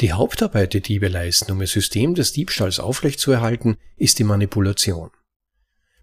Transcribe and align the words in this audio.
Die 0.00 0.14
Hauptarbeit, 0.14 0.72
die 0.72 0.80
Diebe 0.80 1.08
leisten, 1.08 1.52
um 1.52 1.60
ihr 1.60 1.66
System 1.66 2.14
des 2.14 2.32
Diebstahls 2.32 2.80
aufrechtzuerhalten, 2.80 3.76
ist 3.96 4.18
die 4.18 4.24
Manipulation. 4.24 5.10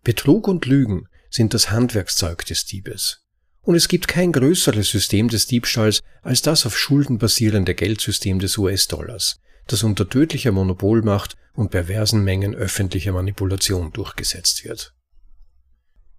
Betrug 0.04 0.48
und 0.48 0.68
Lügen 0.68 1.08
sind 1.32 1.56
das 1.56 1.72
Handwerkszeug 1.72 2.46
des 2.46 2.66
Diebes. 2.66 3.26
Und 3.62 3.74
es 3.74 3.88
gibt 3.88 4.08
kein 4.08 4.32
größeres 4.32 4.90
System 4.90 5.30
des 5.30 5.48
Diebstahls 5.48 6.02
als 6.22 6.44
das 6.44 6.68
auf 6.68 6.78
Schulden 6.78 7.18
basierende 7.18 7.74
Geldsystem 7.74 8.38
des 8.38 8.58
US-Dollars, 8.60 9.40
das 9.66 9.82
unter 9.82 10.08
tödlicher 10.08 10.52
Monopolmacht 10.52 11.36
und 11.54 11.72
perversen 11.72 12.24
Mengen 12.24 12.54
öffentlicher 12.54 13.14
Manipulation 13.14 13.92
durchgesetzt 13.94 14.64
wird. 14.64 14.94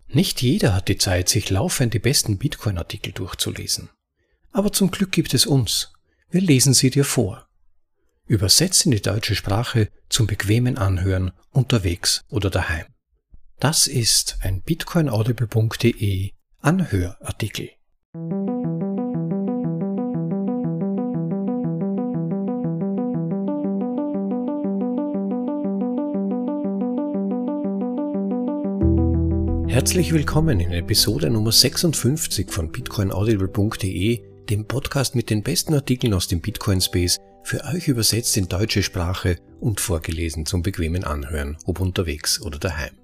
Nicht 0.09 0.43
jeder 0.43 0.75
hat 0.75 0.89
die 0.89 0.99
Zeit, 0.99 1.29
sich 1.29 1.49
laufend 1.49 1.95
die 1.95 2.01
besten 2.01 2.39
Bitcoin-Artikel 2.39 3.13
durchzulesen. 3.13 3.89
Aber 4.51 4.73
zum 4.73 4.91
Glück 4.91 5.13
gibt 5.13 5.33
es 5.33 5.47
uns. 5.47 5.93
Wir 6.29 6.41
lesen 6.41 6.75
sie 6.75 6.91
dir 6.91 7.05
vor. 7.05 7.48
Übersetzt 8.29 8.85
in 8.85 8.91
die 8.91 9.01
deutsche 9.01 9.35
Sprache 9.35 9.89
zum 10.11 10.27
bequemen 10.27 10.77
Anhören 10.77 11.33
unterwegs 11.51 12.27
oder 12.29 12.51
daheim. 12.51 12.85
Das 13.59 13.87
ist 13.87 14.37
ein 14.43 14.61
bitcoinaudible.de 14.61 16.33
Anhörartikel. 16.61 17.71
Herzlich 29.69 30.13
willkommen 30.13 30.61
in 30.61 30.73
Episode 30.73 31.31
Nummer 31.31 31.53
56 31.53 32.51
von 32.51 32.71
bitcoinaudible.de, 32.71 34.21
dem 34.51 34.67
Podcast 34.67 35.15
mit 35.15 35.31
den 35.31 35.43
besten 35.43 35.73
Artikeln 35.73 36.13
aus 36.13 36.29
dem 36.29 36.43
Bitcoin 36.43 36.83
Space, 36.83 37.17
für 37.43 37.65
euch 37.65 37.89
übersetzt 37.89 38.37
in 38.37 38.49
deutsche 38.49 38.83
Sprache 38.83 39.37
und 39.61 39.81
vorgelesen 39.81 40.47
zum 40.47 40.63
bequemen 40.63 41.05
Anhören, 41.05 41.57
ob 41.65 41.81
unterwegs 41.81 42.41
oder 42.41 42.59
daheim. 42.59 42.99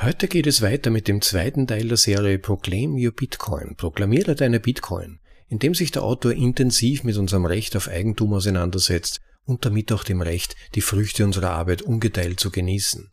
Heute 0.00 0.28
geht 0.28 0.46
es 0.46 0.62
weiter 0.62 0.90
mit 0.90 1.08
dem 1.08 1.20
zweiten 1.20 1.66
Teil 1.66 1.88
der 1.88 1.96
Serie 1.96 2.38
Proclaim 2.38 2.94
Your 2.94 3.12
Bitcoin, 3.12 3.76
proklamiere 3.76 4.34
deine 4.34 4.60
Bitcoin, 4.60 5.20
in 5.48 5.58
dem 5.58 5.74
sich 5.74 5.90
der 5.90 6.02
Autor 6.02 6.32
intensiv 6.32 7.04
mit 7.04 7.16
unserem 7.16 7.44
Recht 7.44 7.76
auf 7.76 7.88
Eigentum 7.88 8.32
auseinandersetzt 8.32 9.20
und 9.44 9.64
damit 9.66 9.92
auch 9.92 10.04
dem 10.04 10.22
Recht, 10.22 10.56
die 10.74 10.80
Früchte 10.80 11.24
unserer 11.24 11.50
Arbeit 11.50 11.82
ungeteilt 11.82 12.40
zu 12.40 12.50
genießen 12.50 13.10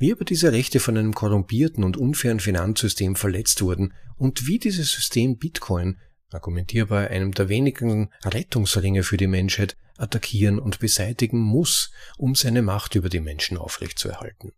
wie 0.00 0.12
aber 0.12 0.24
diese 0.24 0.50
Rechte 0.52 0.80
von 0.80 0.96
einem 0.96 1.14
korrumpierten 1.14 1.84
und 1.84 1.98
unfairen 1.98 2.40
Finanzsystem 2.40 3.16
verletzt 3.16 3.60
wurden 3.60 3.92
und 4.16 4.46
wie 4.46 4.58
dieses 4.58 4.90
System 4.92 5.36
Bitcoin, 5.36 5.98
argumentierbar 6.30 7.08
einem 7.08 7.32
der 7.32 7.48
wenigen 7.48 8.10
Rettungsringe 8.24 9.02
für 9.02 9.16
die 9.16 9.26
Menschheit, 9.26 9.76
attackieren 9.96 10.58
und 10.58 10.78
beseitigen 10.78 11.38
muss, 11.38 11.92
um 12.16 12.34
seine 12.34 12.62
Macht 12.62 12.94
über 12.94 13.08
die 13.08 13.20
Menschen 13.20 13.58
aufrechtzuerhalten. 13.58 14.52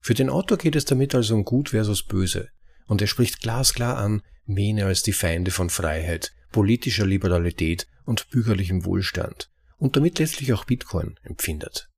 Für 0.00 0.14
den 0.14 0.28
Autor 0.28 0.58
geht 0.58 0.76
es 0.76 0.84
damit 0.84 1.14
also 1.14 1.34
um 1.34 1.44
Gut 1.44 1.70
versus 1.70 2.02
Böse, 2.02 2.50
und 2.86 3.00
er 3.00 3.06
spricht 3.06 3.40
glasklar 3.40 3.96
an, 3.96 4.22
wen 4.46 4.78
er 4.78 4.86
als 4.86 5.02
die 5.02 5.12
Feinde 5.12 5.50
von 5.50 5.70
Freiheit, 5.70 6.32
politischer 6.52 7.06
Liberalität 7.06 7.86
und 8.04 8.28
bürgerlichem 8.30 8.84
Wohlstand 8.84 9.50
und 9.78 9.96
damit 9.96 10.18
letztlich 10.18 10.52
auch 10.52 10.64
Bitcoin 10.64 11.18
empfindet. 11.22 11.88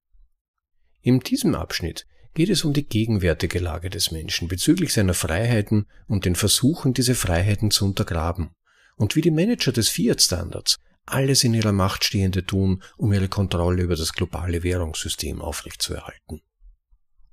In 1.03 1.21
diesem 1.21 1.55
Abschnitt 1.55 2.07
geht 2.35 2.49
es 2.49 2.65
um 2.65 2.73
die 2.73 2.87
gegenwärtige 2.87 3.59
Lage 3.59 3.91
des 3.91 4.11
Menschen 4.11 4.49
bezüglich 4.49 4.93
seiner 4.93 5.15
Freiheiten 5.15 5.87
und 6.07 6.25
den 6.25 6.35
Versuchen, 6.35 6.95
diese 6.95 7.15
Freiheiten 7.15 7.71
zu 7.71 7.85
untergraben 7.85 8.51
und 8.99 9.17
wie 9.17 9.23
die 9.23 9.31
Manager 9.31 9.73
des 9.73 9.89
Fiat-Standards 9.89 10.77
alles 11.07 11.43
in 11.43 11.55
ihrer 11.55 11.73
Macht 11.73 12.05
Stehende 12.05 12.45
tun, 12.45 12.83
um 12.99 13.13
ihre 13.15 13.29
Kontrolle 13.29 13.83
über 13.83 13.97
das 13.97 14.13
globale 14.13 14.63
Währungssystem 14.63 15.41
aufrechtzuerhalten. 15.41 16.43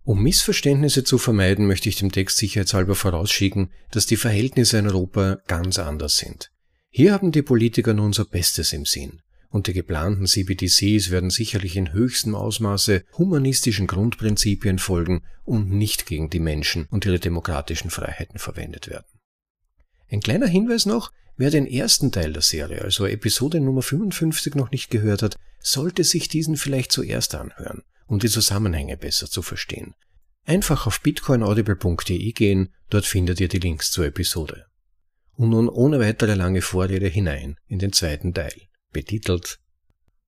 Um 0.03 0.23
Missverständnisse 0.23 1.03
zu 1.03 1.17
vermeiden, 1.17 1.67
möchte 1.67 1.89
ich 1.89 1.97
dem 1.97 2.11
Text 2.11 2.37
sicherheitshalber 2.37 2.95
vorausschicken, 2.95 3.71
dass 3.91 4.05
die 4.05 4.15
Verhältnisse 4.15 4.77
in 4.77 4.87
Europa 4.87 5.39
ganz 5.47 5.77
anders 5.77 6.17
sind. 6.17 6.51
Hier 6.89 7.11
haben 7.11 7.33
die 7.33 7.41
Politiker 7.41 7.93
nun 7.93 8.05
unser 8.07 8.23
Bestes 8.23 8.71
im 8.71 8.85
Sinn 8.85 9.19
und 9.55 9.67
die 9.67 9.73
geplanten 9.73 10.27
CBDCs 10.27 11.11
werden 11.11 11.29
sicherlich 11.29 11.77
in 11.77 11.93
höchstem 11.93 12.35
Ausmaße 12.35 13.03
humanistischen 13.17 13.87
Grundprinzipien 13.87 14.79
folgen 14.79 15.23
und 15.45 15.71
nicht 15.71 16.05
gegen 16.05 16.29
die 16.29 16.41
Menschen 16.41 16.87
und 16.91 17.05
ihre 17.05 17.19
demokratischen 17.19 17.89
Freiheiten 17.89 18.37
verwendet 18.37 18.89
werden. 18.89 19.07
Ein 20.11 20.19
kleiner 20.19 20.47
Hinweis 20.47 20.85
noch, 20.85 21.11
wer 21.37 21.51
den 21.51 21.67
ersten 21.67 22.11
Teil 22.11 22.33
der 22.33 22.41
Serie, 22.41 22.81
also 22.81 23.05
Episode 23.05 23.59
Nummer 23.59 23.81
55 23.81 24.55
noch 24.55 24.71
nicht 24.71 24.89
gehört 24.89 25.21
hat, 25.21 25.35
sollte 25.59 26.03
sich 26.03 26.27
diesen 26.27 26.57
vielleicht 26.57 26.91
zuerst 26.91 27.35
anhören, 27.35 27.83
um 28.07 28.19
die 28.19 28.29
Zusammenhänge 28.29 28.97
besser 28.97 29.27
zu 29.27 29.41
verstehen. 29.41 29.95
Einfach 30.45 30.85
auf 30.85 31.01
bitcoinaudible.de 31.01 32.31
gehen, 32.33 32.69
dort 32.89 33.05
findet 33.05 33.39
ihr 33.39 33.47
die 33.47 33.59
Links 33.59 33.91
zur 33.91 34.05
Episode. 34.05 34.67
Und 35.33 35.49
nun 35.49 35.67
ohne 35.67 35.99
weitere 35.99 36.35
lange 36.35 36.61
Vorrede 36.61 37.07
hinein 37.07 37.57
in 37.67 37.79
den 37.79 37.91
zweiten 37.91 38.33
Teil 38.33 38.53
betitelt 38.91 39.59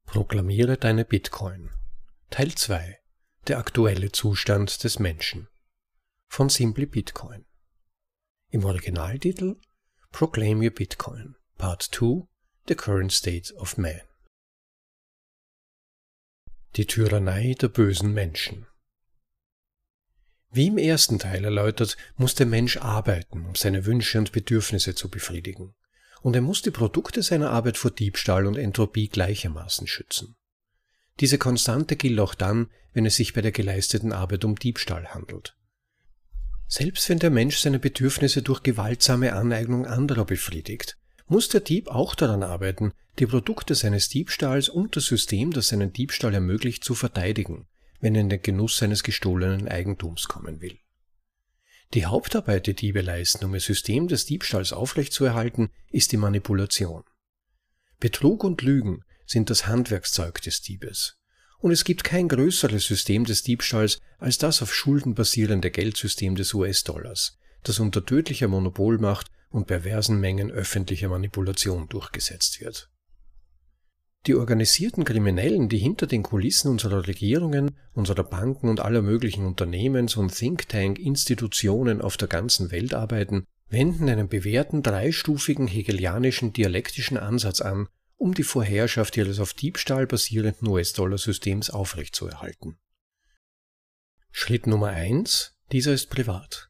Proklamiere 0.06 0.78
deine 0.78 1.06
Bitcoin. 1.06 1.70
Teil 2.30 2.54
2 2.54 2.98
Der 3.48 3.60
aktuelle 3.60 4.12
Zustand 4.12 4.84
des 4.84 5.00
Menschen 5.00 5.48
von 6.28 6.50
Simply 6.50 6.86
Bitcoin. 6.86 7.46
Im 8.50 8.66
Originaltitel 8.66 9.58
Proclaim 10.12 10.62
Your 10.62 10.72
Bitcoin 10.72 11.36
Part 11.58 11.84
2 11.84 12.28
The 12.68 12.76
Current 12.76 13.12
State 13.12 13.54
of 13.56 13.78
Man. 13.78 14.02
Die 16.76 16.86
Tyrannei 16.86 17.56
der 17.60 17.68
bösen 17.68 18.14
Menschen. 18.14 18.66
Wie 20.50 20.68
im 20.68 20.78
ersten 20.78 21.20
Teil 21.20 21.44
erläutert, 21.44 21.98
muss 22.16 22.36
der 22.36 22.48
Mensch 22.48 22.78
arbeiten, 22.78 23.46
um 23.46 23.56
seine 23.56 23.86
Wünsche 23.86 24.18
und 24.18 24.32
Bedürfnisse 24.32 24.96
zu 24.96 25.10
befriedigen 25.10 25.76
und 26.22 26.36
er 26.36 26.42
muss 26.42 26.62
die 26.62 26.72
Produkte 26.72 27.22
seiner 27.22 27.52
Arbeit 27.52 27.78
vor 27.78 27.92
Diebstahl 27.92 28.48
und 28.48 28.58
Entropie 28.58 29.08
gleichermaßen 29.08 29.88
schützen. 29.88 30.36
Diese 31.20 31.38
Konstante 31.38 31.96
gilt 31.96 32.20
auch 32.20 32.36
dann, 32.36 32.70
wenn 32.94 33.06
es 33.06 33.16
sich 33.16 33.34
bei 33.34 33.42
der 33.42 33.52
geleisteten 33.52 34.14
Arbeit 34.14 34.46
um 34.46 34.56
Diebstahl 34.56 35.14
handelt. 35.14 35.57
Selbst 36.68 37.08
wenn 37.10 37.20
der 37.20 37.30
Mensch 37.30 37.60
seine 37.60 37.80
Bedürfnisse 37.80 38.42
durch 38.42 38.62
gewaltsame 38.62 39.34
Aneignung 39.34 39.86
anderer 39.86 40.26
befriedigt, 40.26 40.98
muss 41.28 41.50
der 41.50 41.62
Dieb 41.62 41.88
auch 41.88 42.14
daran 42.14 42.44
arbeiten, 42.44 42.94
die 43.20 43.26
Produkte 43.26 43.74
seines 43.74 44.10
Diebstahls 44.10 44.70
und 44.70 44.96
das 44.96 45.06
System, 45.06 45.52
das 45.52 45.70
seinen 45.70 45.94
Diebstahl 45.94 46.34
ermöglicht, 46.34 46.84
zu 46.84 46.94
verteidigen, 46.94 47.68
wenn 48.00 48.16
er 48.16 48.22
in 48.22 48.30
den 48.30 48.42
Genuss 48.42 48.78
seines 48.78 49.04
gestohlenen 49.04 49.68
Eigentums 49.68 50.28
kommen 50.28 50.62
will. 50.62 50.78
Die 51.94 52.06
Hauptarbeit, 52.06 52.68
die 52.68 52.76
Diebe 52.76 53.02
leisten, 53.02 53.46
um 53.46 53.54
ihr 53.54 53.62
System 53.62 54.08
des 54.10 54.26
Diebstahls 54.26 54.74
aufrechtzuerhalten, 54.74 55.70
ist 55.90 56.12
die 56.12 56.18
Manipulation. 56.18 57.04
Betrug 58.00 58.44
und 58.44 58.62
Lügen 58.62 59.04
sind 59.26 59.50
das 59.50 59.68
Handwerkszeug 59.68 60.42
des 60.42 60.62
Diebes. 60.62 61.18
Und 61.60 61.72
es 61.72 61.84
gibt 61.84 62.04
kein 62.04 62.28
größeres 62.28 62.86
System 62.86 63.26
des 63.26 63.44
Diebstahls 63.44 64.00
als 64.20 64.38
das 64.38 64.62
auf 64.62 64.74
Schulden 64.74 65.16
basierende 65.16 65.72
Geldsystem 65.72 66.36
des 66.36 66.54
US-Dollars, 66.54 67.38
das 67.64 67.80
unter 67.80 68.06
tödlicher 68.06 68.48
Monopolmacht 68.48 69.28
und 69.50 69.68
perversen 69.68 70.20
Mengen 70.20 70.52
öffentlicher 70.52 71.10
Manipulation 71.10 71.88
durchgesetzt 71.90 72.62
wird. 72.62 72.90
Die 74.28 74.36
organisierten 74.36 75.06
Kriminellen, 75.06 75.70
die 75.70 75.78
hinter 75.78 76.06
den 76.06 76.22
Kulissen 76.22 76.70
unserer 76.70 77.08
Regierungen, 77.08 77.78
unserer 77.94 78.24
Banken 78.24 78.68
und 78.68 78.82
aller 78.82 79.02
möglichen 79.02 79.46
Unternehmens- 79.46 80.18
und 80.18 80.36
Think-Tank-Institutionen 80.36 82.02
auf 82.02 82.18
der 82.18 82.28
ganzen 82.28 82.70
Welt 82.72 82.94
arbeiten, 82.94 83.46
wenden 83.70 84.10
einen 84.10 84.28
bewährten 84.28 84.84
dreistufigen 84.84 85.68
hegelianischen 85.68 86.52
dialektischen 86.52 87.18
Ansatz 87.18 87.62
an, 87.62 87.88
um 88.18 88.34
die 88.34 88.44
Vorherrschaft 88.44 89.16
ihres 89.18 89.40
auf 89.40 89.54
Diebstahl 89.54 90.08
basierenden 90.08 90.68
US-Dollar-Systems 90.68 91.70
aufrechtzuerhalten. 91.70 92.78
Schritt 94.32 94.68
Nummer 94.68 94.90
eins: 94.90 95.56
Dieser 95.72 95.94
ist 95.94 96.10
privat. 96.10 96.70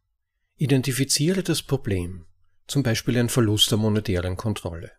Identifiziere 0.56 1.44
das 1.44 1.64
Problem, 1.64 2.26
zum 2.68 2.84
Beispiel 2.84 3.18
ein 3.18 3.30
Verlust 3.30 3.72
der 3.72 3.78
monetären 3.78 4.38
Kontrolle. 4.38 4.92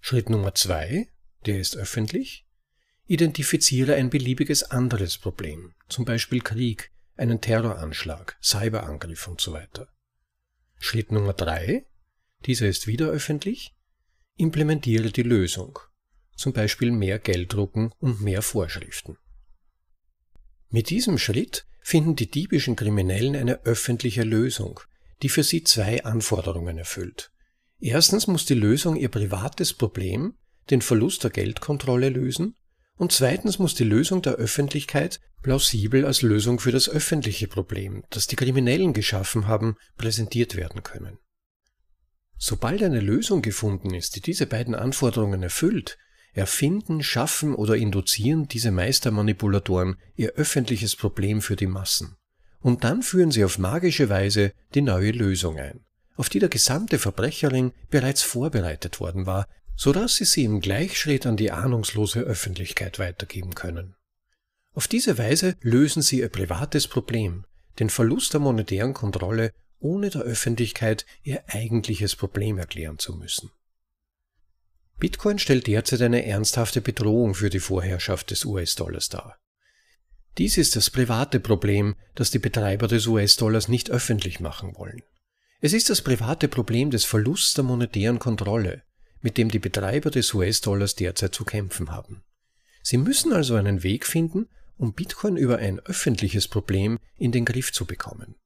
Schritt 0.00 0.30
Nummer 0.30 0.54
zwei: 0.54 1.08
der 1.46 1.58
ist 1.58 1.76
öffentlich, 1.76 2.46
identifiziere 3.06 3.94
ein 3.94 4.10
beliebiges 4.10 4.62
anderes 4.64 5.18
Problem, 5.18 5.74
zum 5.88 6.04
Beispiel 6.04 6.40
Krieg, 6.40 6.90
einen 7.16 7.40
Terroranschlag, 7.40 8.38
Cyberangriff 8.42 9.26
und 9.28 9.40
so 9.40 9.52
weiter. 9.52 9.88
Schritt 10.78 11.12
Nummer 11.12 11.32
drei, 11.34 11.86
dieser 12.46 12.68
ist 12.68 12.86
wieder 12.86 13.08
öffentlich, 13.08 13.74
implementiere 14.40 15.10
die 15.10 15.22
Lösung, 15.22 15.78
zum 16.36 16.52
Beispiel 16.52 16.90
mehr 16.90 17.18
Geld 17.18 17.52
drucken 17.52 17.92
und 17.98 18.20
mehr 18.20 18.42
Vorschriften. 18.42 19.18
Mit 20.70 20.90
diesem 20.90 21.18
Schritt 21.18 21.66
finden 21.82 22.16
die 22.16 22.30
diebischen 22.30 22.76
Kriminellen 22.76 23.36
eine 23.36 23.64
öffentliche 23.64 24.22
Lösung, 24.22 24.80
die 25.22 25.28
für 25.28 25.42
sie 25.42 25.64
zwei 25.64 26.04
Anforderungen 26.04 26.78
erfüllt. 26.78 27.32
Erstens 27.80 28.26
muss 28.26 28.44
die 28.44 28.54
Lösung 28.54 28.96
ihr 28.96 29.08
privates 29.08 29.72
Problem 29.72 30.34
den 30.70 30.82
Verlust 30.82 31.24
der 31.24 31.30
Geldkontrolle 31.30 32.08
lösen 32.08 32.54
und 32.96 33.12
zweitens 33.12 33.58
muss 33.58 33.74
die 33.74 33.84
Lösung 33.84 34.22
der 34.22 34.34
Öffentlichkeit 34.34 35.20
plausibel 35.42 36.04
als 36.04 36.22
Lösung 36.22 36.60
für 36.60 36.70
das 36.70 36.88
öffentliche 36.88 37.48
Problem, 37.48 38.04
das 38.10 38.26
die 38.26 38.36
Kriminellen 38.36 38.92
geschaffen 38.92 39.46
haben, 39.46 39.76
präsentiert 39.96 40.54
werden 40.54 40.82
können. 40.82 41.18
Sobald 42.42 42.82
eine 42.82 43.00
Lösung 43.00 43.42
gefunden 43.42 43.92
ist, 43.92 44.16
die 44.16 44.22
diese 44.22 44.46
beiden 44.46 44.74
Anforderungen 44.74 45.42
erfüllt, 45.42 45.98
erfinden, 46.32 47.02
schaffen 47.02 47.54
oder 47.54 47.76
induzieren 47.76 48.48
diese 48.48 48.70
Meistermanipulatoren 48.70 49.96
ihr 50.16 50.30
öffentliches 50.32 50.96
Problem 50.96 51.42
für 51.42 51.54
die 51.54 51.66
Massen. 51.66 52.16
Und 52.60 52.82
dann 52.82 53.02
führen 53.02 53.30
sie 53.30 53.44
auf 53.44 53.58
magische 53.58 54.08
Weise 54.08 54.54
die 54.74 54.80
neue 54.80 55.10
Lösung 55.10 55.58
ein, 55.58 55.84
auf 56.16 56.30
die 56.30 56.38
der 56.38 56.48
gesamte 56.48 56.98
Verbrecherring 56.98 57.72
bereits 57.90 58.22
vorbereitet 58.22 59.00
worden 59.00 59.26
war, 59.26 59.46
so 59.76 59.92
dass 59.92 60.16
sie 60.16 60.24
sie 60.24 60.44
im 60.44 60.60
Gleichschritt 60.60 61.26
an 61.26 61.36
die 61.36 61.50
ahnungslose 61.50 62.20
Öffentlichkeit 62.20 62.98
weitergeben 62.98 63.54
können. 63.54 63.96
Auf 64.72 64.88
diese 64.88 65.18
Weise 65.18 65.56
lösen 65.60 66.00
sie 66.00 66.20
ihr 66.20 66.30
privates 66.30 66.88
Problem, 66.88 67.44
den 67.78 67.90
Verlust 67.90 68.32
der 68.32 68.40
monetären 68.40 68.94
Kontrolle, 68.94 69.52
ohne 69.80 70.10
der 70.10 70.22
Öffentlichkeit 70.22 71.06
ihr 71.22 71.42
eigentliches 71.48 72.14
Problem 72.14 72.58
erklären 72.58 72.98
zu 72.98 73.14
müssen. 73.14 73.50
Bitcoin 74.98 75.38
stellt 75.38 75.66
derzeit 75.66 76.02
eine 76.02 76.26
ernsthafte 76.26 76.82
Bedrohung 76.82 77.34
für 77.34 77.50
die 77.50 77.58
Vorherrschaft 77.58 78.30
des 78.30 78.44
US-Dollars 78.44 79.08
dar. 79.08 79.38
Dies 80.38 80.58
ist 80.58 80.76
das 80.76 80.90
private 80.90 81.40
Problem, 81.40 81.96
das 82.14 82.30
die 82.30 82.38
Betreiber 82.38 82.86
des 82.86 83.06
US-Dollars 83.06 83.68
nicht 83.68 83.90
öffentlich 83.90 84.40
machen 84.40 84.76
wollen. 84.76 85.02
Es 85.60 85.72
ist 85.72 85.90
das 85.90 86.02
private 86.02 86.48
Problem 86.48 86.90
des 86.90 87.04
Verlusts 87.04 87.54
der 87.54 87.64
monetären 87.64 88.18
Kontrolle, 88.18 88.82
mit 89.22 89.38
dem 89.38 89.50
die 89.50 89.58
Betreiber 89.58 90.10
des 90.10 90.32
US-Dollars 90.32 90.94
derzeit 90.94 91.34
zu 91.34 91.44
kämpfen 91.44 91.90
haben. 91.90 92.22
Sie 92.82 92.96
müssen 92.96 93.32
also 93.32 93.56
einen 93.56 93.82
Weg 93.82 94.06
finden, 94.06 94.48
um 94.76 94.94
Bitcoin 94.94 95.36
über 95.36 95.58
ein 95.58 95.80
öffentliches 95.80 96.48
Problem 96.48 96.98
in 97.16 97.32
den 97.32 97.44
Griff 97.44 97.72
zu 97.72 97.84
bekommen. 97.84 98.36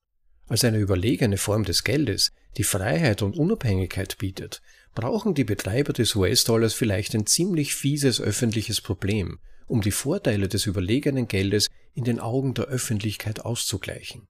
Als 0.47 0.65
eine 0.65 0.79
überlegene 0.79 1.39
Form 1.39 1.65
des 1.65 1.85
Geldes, 1.85 2.33
die 2.57 2.65
Freiheit 2.65 3.23
und 3.23 3.37
Unabhängigkeit 3.37 4.19
bietet, 4.19 4.61
brauchen 4.95 5.35
die 5.35 5.45
Betreiber 5.45 5.93
des 5.93 6.15
US-Dollars 6.15 6.75
vielleicht 6.75 7.15
ein 7.15 7.27
ziemlich 7.27 7.75
fieses 7.75 8.21
öffentliches 8.21 8.81
Problem, 8.81 9.39
um 9.67 9.81
die 9.81 9.91
Vorteile 9.91 10.49
des 10.49 10.67
überlegenen 10.67 11.27
Geldes 11.29 11.69
in 11.95 12.05
den 12.05 12.21
Augen 12.21 12.55
der 12.55 12.67
Öffentlichkeit 12.67 13.45
auszugleichen. 13.45 14.29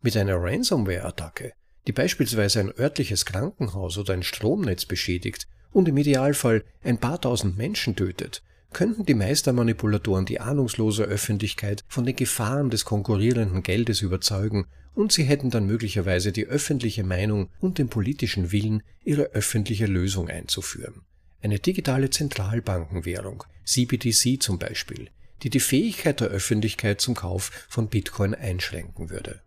Mit 0.00 0.16
einer 0.16 0.36
Ransomware-Attacke, 0.36 1.52
die 1.86 1.92
beispielsweise 1.92 2.60
ein 2.60 2.72
örtliches 2.78 3.26
Krankenhaus 3.26 3.98
oder 3.98 4.14
ein 4.14 4.22
Stromnetz 4.22 4.86
beschädigt 4.86 5.46
und 5.72 5.88
im 5.88 5.96
Idealfall 5.96 6.64
ein 6.82 6.98
paar 6.98 7.20
tausend 7.20 7.58
Menschen 7.58 7.94
tötet, 7.96 8.42
könnten 8.72 9.04
die 9.04 9.14
Meistermanipulatoren 9.14 10.24
die 10.24 10.40
ahnungslose 10.40 11.04
Öffentlichkeit 11.04 11.84
von 11.86 12.04
den 12.04 12.16
Gefahren 12.16 12.70
des 12.70 12.84
konkurrierenden 12.84 13.62
Geldes 13.62 14.00
überzeugen 14.00 14.66
und 14.94 15.12
sie 15.12 15.24
hätten 15.24 15.50
dann 15.50 15.66
möglicherweise 15.66 16.32
die 16.32 16.46
öffentliche 16.46 17.04
Meinung 17.04 17.50
und 17.60 17.78
den 17.78 17.88
politischen 17.88 18.52
Willen, 18.52 18.82
ihre 19.02 19.32
öffentliche 19.32 19.86
Lösung 19.86 20.28
einzuführen. 20.28 21.02
Eine 21.42 21.58
digitale 21.58 22.10
Zentralbankenwährung, 22.10 23.44
CBDC 23.64 24.42
zum 24.42 24.58
Beispiel, 24.58 25.10
die 25.42 25.50
die 25.50 25.60
Fähigkeit 25.60 26.20
der 26.20 26.28
Öffentlichkeit 26.28 27.00
zum 27.00 27.14
Kauf 27.14 27.66
von 27.68 27.88
Bitcoin 27.88 28.34
einschränken 28.34 29.10
würde. 29.10 29.42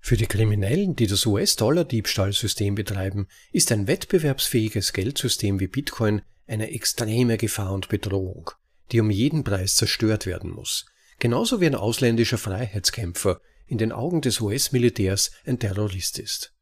Für 0.00 0.16
die 0.16 0.26
Kriminellen, 0.26 0.96
die 0.96 1.06
das 1.06 1.26
US-Dollar-Diebstahlsystem 1.26 2.74
betreiben, 2.74 3.26
ist 3.52 3.70
ein 3.72 3.86
wettbewerbsfähiges 3.86 4.92
Geldsystem 4.92 5.60
wie 5.60 5.66
Bitcoin 5.66 6.22
eine 6.46 6.70
extreme 6.70 7.36
Gefahr 7.36 7.72
und 7.72 7.88
Bedrohung, 7.88 8.50
die 8.90 9.00
um 9.00 9.10
jeden 9.10 9.44
Preis 9.44 9.76
zerstört 9.76 10.24
werden 10.24 10.50
muss, 10.50 10.86
genauso 11.18 11.60
wie 11.60 11.66
ein 11.66 11.74
ausländischer 11.74 12.38
Freiheitskämpfer 12.38 13.40
in 13.68 13.78
den 13.78 13.92
Augen 13.92 14.20
des 14.20 14.40
US-Militärs 14.40 15.30
ein 15.46 15.58
Terrorist 15.58 16.18
ist. 16.18 16.54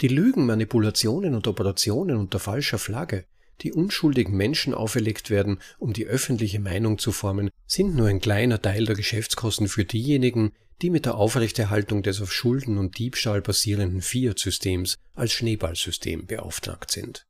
Die 0.00 0.08
Lügen, 0.08 0.46
Manipulationen 0.46 1.34
und 1.34 1.46
Operationen 1.46 2.16
unter 2.16 2.38
falscher 2.38 2.78
Flagge, 2.78 3.26
die 3.62 3.72
unschuldigen 3.72 4.36
Menschen 4.36 4.74
auferlegt 4.74 5.30
werden, 5.30 5.58
um 5.78 5.92
die 5.92 6.06
öffentliche 6.06 6.60
Meinung 6.60 6.98
zu 6.98 7.12
formen, 7.12 7.50
sind 7.66 7.96
nur 7.96 8.08
ein 8.08 8.20
kleiner 8.20 8.60
Teil 8.60 8.84
der 8.84 8.96
Geschäftskosten 8.96 9.68
für 9.68 9.84
diejenigen, 9.84 10.52
die 10.82 10.90
mit 10.90 11.06
der 11.06 11.14
Aufrechterhaltung 11.14 12.02
des 12.02 12.20
auf 12.20 12.32
Schulden 12.32 12.76
und 12.76 12.98
Diebstahl 12.98 13.40
basierenden 13.40 14.02
Fiat-Systems 14.02 14.96
als 15.14 15.32
Schneeballsystem 15.32 16.26
beauftragt 16.26 16.90
sind. 16.90 17.26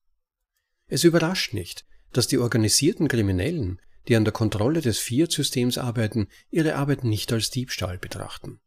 Es 0.89 1.05
überrascht 1.05 1.55
nicht, 1.55 1.85
dass 2.13 2.27
die 2.27 2.39
organisierten 2.39 3.09
Kriminellen, 3.09 3.81
die 4.09 4.17
an 4.17 4.25
der 4.25 4.33
Kontrolle 4.33 4.81
des 4.81 4.99
Fiat-Systems 4.99 5.79
arbeiten, 5.79 6.29
ihre 6.51 6.75
Arbeit 6.75 7.05
nicht 7.05 7.33
als 7.33 7.51
Diebstahl 7.51 7.99
betrachten. 7.99 8.61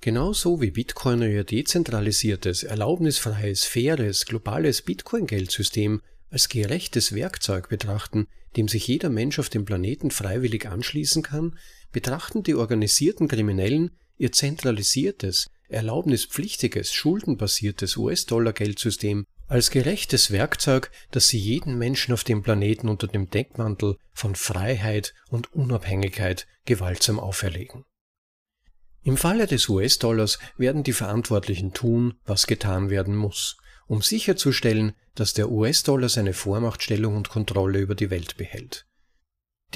Genauso 0.00 0.60
wie 0.60 0.70
Bitcoiner 0.70 1.26
ihr 1.26 1.44
dezentralisiertes, 1.44 2.62
erlaubnisfreies, 2.62 3.64
faires, 3.64 4.26
globales 4.26 4.82
Bitcoin-Geldsystem 4.82 6.00
als 6.30 6.48
gerechtes 6.48 7.14
Werkzeug 7.14 7.68
betrachten, 7.68 8.28
dem 8.56 8.68
sich 8.68 8.86
jeder 8.86 9.10
Mensch 9.10 9.38
auf 9.38 9.48
dem 9.48 9.64
Planeten 9.64 10.10
freiwillig 10.10 10.66
anschließen 10.66 11.22
kann, 11.22 11.58
betrachten 11.92 12.42
die 12.42 12.54
organisierten 12.54 13.28
Kriminellen 13.28 13.90
ihr 14.18 14.32
zentralisiertes, 14.32 15.48
erlaubnispflichtiges, 15.68 16.92
schuldenbasiertes 16.92 17.96
US-Dollar-Geldsystem 17.96 19.26
als 19.48 19.70
gerechtes 19.70 20.30
Werkzeug, 20.30 20.90
das 21.10 21.28
sie 21.28 21.38
jeden 21.38 21.78
Menschen 21.78 22.12
auf 22.12 22.24
dem 22.24 22.42
Planeten 22.42 22.88
unter 22.88 23.06
dem 23.06 23.30
Deckmantel 23.30 23.96
von 24.12 24.34
Freiheit 24.34 25.14
und 25.28 25.52
Unabhängigkeit 25.52 26.46
gewaltsam 26.64 27.20
auferlegen. 27.20 27.84
Im 29.06 29.16
Falle 29.16 29.46
des 29.46 29.68
US-Dollars 29.68 30.40
werden 30.56 30.82
die 30.82 30.92
Verantwortlichen 30.92 31.72
tun, 31.72 32.14
was 32.24 32.48
getan 32.48 32.90
werden 32.90 33.14
muss, 33.14 33.56
um 33.86 34.02
sicherzustellen, 34.02 34.94
dass 35.14 35.32
der 35.32 35.48
US-Dollar 35.48 36.08
seine 36.08 36.32
Vormachtstellung 36.32 37.14
und 37.14 37.28
Kontrolle 37.28 37.78
über 37.78 37.94
die 37.94 38.10
Welt 38.10 38.36
behält. 38.36 38.84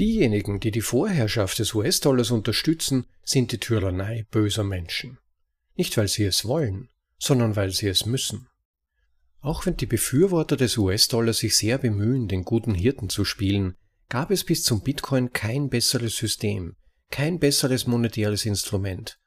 Diejenigen, 0.01 0.59
die 0.59 0.73
die 0.73 0.81
Vorherrschaft 0.81 1.61
des 1.61 1.75
US-Dollars 1.75 2.33
unterstützen, 2.33 3.07
sind 3.23 3.53
die 3.53 3.61
Tyrannei 3.61 4.27
böser 4.33 4.65
Menschen. 4.65 5.19
Nicht 5.77 5.97
weil 5.97 6.09
sie 6.09 6.25
es 6.25 6.45
wollen, 6.45 6.89
sondern 7.17 7.55
weil 7.55 7.71
sie 7.71 7.87
es 7.87 8.07
müssen. 8.07 8.49
Auch 9.43 9.65
wenn 9.65 9.77
die 9.77 9.87
Befürworter 9.87 10.57
des 10.57 10.77
US-Dollars 10.77 11.39
sich 11.39 11.57
sehr 11.57 11.79
bemühen, 11.79 12.27
den 12.27 12.45
guten 12.45 12.75
Hirten 12.75 13.09
zu 13.09 13.25
spielen, 13.25 13.77
gab 14.09 14.33
es 14.33 14.43
bis 14.43 14.65
zum 14.65 14.81
Bitcoin 14.81 15.33
kein 15.33 15.69
besseres 15.69 16.17
System, 16.17 16.75
kein 17.11 17.39
besseres 17.39 17.87
monetäres 17.87 18.47
Instrument. 18.47 19.19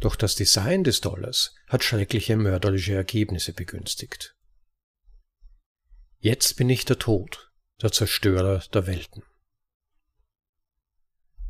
Doch 0.00 0.16
das 0.16 0.34
Design 0.34 0.84
des 0.84 1.00
Dollars 1.00 1.54
hat 1.68 1.84
schreckliche 1.84 2.36
mörderische 2.36 2.94
Ergebnisse 2.94 3.52
begünstigt. 3.52 4.36
Jetzt 6.18 6.56
bin 6.56 6.70
ich 6.70 6.84
der 6.84 6.98
Tod, 6.98 7.50
der 7.80 7.92
Zerstörer 7.92 8.62
der 8.72 8.86
Welten. 8.86 9.22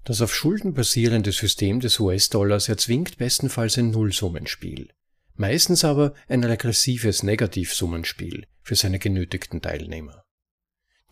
Das 0.04 0.20
auf 0.20 0.34
Schulden 0.34 0.74
basierende 0.74 1.30
System 1.30 1.80
des 1.80 2.00
US-Dollars 2.00 2.68
erzwingt 2.68 3.18
bestenfalls 3.18 3.78
ein 3.78 3.90
Nullsummenspiel, 3.90 4.92
meistens 5.34 5.84
aber 5.84 6.14
ein 6.28 6.42
regressives 6.42 7.22
Negativsummenspiel 7.22 8.46
für 8.62 8.74
seine 8.74 8.98
genötigten 8.98 9.62
Teilnehmer. 9.62 10.24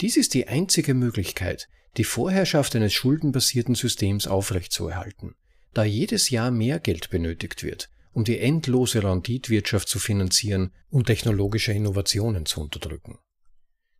Dies 0.00 0.16
ist 0.16 0.34
die 0.34 0.48
einzige 0.48 0.94
Möglichkeit, 0.94 1.68
die 1.96 2.04
Vorherrschaft 2.04 2.76
eines 2.76 2.92
schuldenbasierten 2.92 3.74
Systems 3.74 4.26
aufrechtzuerhalten, 4.26 5.34
da 5.74 5.84
jedes 5.84 6.30
Jahr 6.30 6.50
mehr 6.50 6.80
Geld 6.80 7.10
benötigt 7.10 7.62
wird, 7.62 7.90
um 8.12 8.24
die 8.24 8.38
endlose 8.38 9.02
Renditwirtschaft 9.02 9.88
zu 9.88 9.98
finanzieren 9.98 10.72
und 10.88 11.06
technologische 11.06 11.72
Innovationen 11.72 12.46
zu 12.46 12.60
unterdrücken. 12.60 13.18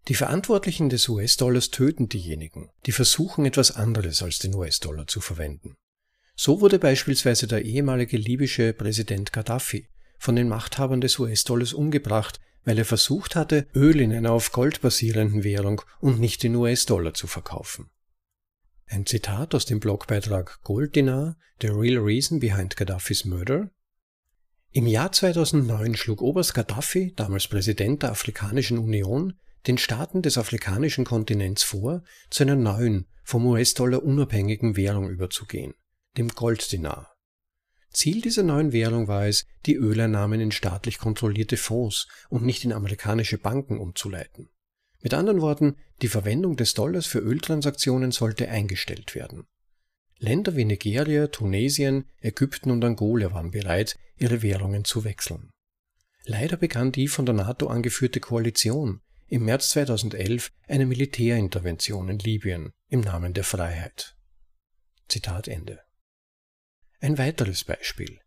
Die 0.08 0.14
Verantwortlichen 0.14 0.88
des 0.88 1.08
US-Dollars 1.08 1.70
töten 1.70 2.08
diejenigen, 2.08 2.70
die 2.86 2.92
versuchen, 2.92 3.44
etwas 3.44 3.70
anderes 3.72 4.22
als 4.22 4.38
den 4.38 4.54
US-Dollar 4.54 5.06
zu 5.06 5.20
verwenden. 5.20 5.76
So 6.34 6.60
wurde 6.60 6.78
beispielsweise 6.78 7.46
der 7.46 7.64
ehemalige 7.64 8.16
libysche 8.16 8.72
Präsident 8.72 9.32
Gaddafi 9.32 9.88
von 10.18 10.36
den 10.36 10.48
Machthabern 10.48 11.00
des 11.00 11.18
US-Dollars 11.18 11.72
umgebracht, 11.72 12.40
weil 12.64 12.78
er 12.78 12.84
versucht 12.84 13.36
hatte, 13.36 13.66
Öl 13.74 14.00
in 14.00 14.12
einer 14.12 14.32
auf 14.32 14.52
Gold 14.52 14.80
basierenden 14.80 15.44
Währung 15.44 15.82
und 16.00 16.20
nicht 16.20 16.44
in 16.44 16.56
US-Dollar 16.56 17.14
zu 17.14 17.26
verkaufen. 17.26 17.90
Ein 18.86 19.06
Zitat 19.06 19.54
aus 19.54 19.66
dem 19.66 19.80
Blogbeitrag 19.80 20.60
Golddinar, 20.62 21.36
The 21.60 21.68
Real 21.68 21.98
Reason 21.98 22.40
Behind 22.40 22.76
Gaddafis 22.76 23.24
Murder. 23.24 23.70
Im 24.72 24.86
Jahr 24.86 25.12
2009 25.12 25.96
schlug 25.96 26.22
Oberst 26.22 26.54
Gaddafi, 26.54 27.12
damals 27.14 27.48
Präsident 27.48 28.02
der 28.02 28.10
Afrikanischen 28.10 28.78
Union, 28.78 29.34
den 29.66 29.78
Staaten 29.78 30.22
des 30.22 30.38
afrikanischen 30.38 31.04
Kontinents 31.04 31.62
vor, 31.62 32.02
zu 32.30 32.44
einer 32.44 32.56
neuen, 32.56 33.06
vom 33.22 33.46
US-Dollar 33.46 34.02
unabhängigen 34.02 34.76
Währung 34.76 35.08
überzugehen, 35.08 35.74
dem 36.16 36.28
Golddinar. 36.28 37.09
Ziel 37.92 38.20
dieser 38.20 38.42
neuen 38.42 38.72
Währung 38.72 39.08
war 39.08 39.26
es, 39.26 39.46
die 39.66 39.74
Öleinnahmen 39.74 40.40
in 40.40 40.52
staatlich 40.52 40.98
kontrollierte 40.98 41.56
Fonds 41.56 42.06
und 42.28 42.44
nicht 42.44 42.64
in 42.64 42.72
amerikanische 42.72 43.38
Banken 43.38 43.78
umzuleiten. 43.78 44.48
Mit 45.02 45.14
anderen 45.14 45.40
Worten, 45.40 45.76
die 46.02 46.08
Verwendung 46.08 46.56
des 46.56 46.74
Dollars 46.74 47.06
für 47.06 47.18
Öltransaktionen 47.18 48.12
sollte 48.12 48.48
eingestellt 48.48 49.14
werden. 49.14 49.46
Länder 50.18 50.54
wie 50.54 50.66
Nigeria, 50.66 51.28
Tunesien, 51.28 52.04
Ägypten 52.20 52.70
und 52.70 52.84
Angola 52.84 53.32
waren 53.32 53.50
bereit, 53.50 53.98
ihre 54.18 54.42
Währungen 54.42 54.84
zu 54.84 55.04
wechseln. 55.04 55.50
Leider 56.24 56.58
begann 56.58 56.92
die 56.92 57.08
von 57.08 57.24
der 57.24 57.34
NATO 57.34 57.68
angeführte 57.68 58.20
Koalition 58.20 59.00
im 59.28 59.46
März 59.46 59.70
2011 59.70 60.52
eine 60.68 60.84
Militärintervention 60.84 62.08
in 62.10 62.18
Libyen 62.18 62.72
im 62.88 63.00
Namen 63.00 63.32
der 63.32 63.44
Freiheit. 63.44 64.16
Zitat 65.08 65.48
Ende. 65.48 65.80
Ein 67.02 67.16
weiteres 67.16 67.64
Beispiel. 67.64 68.18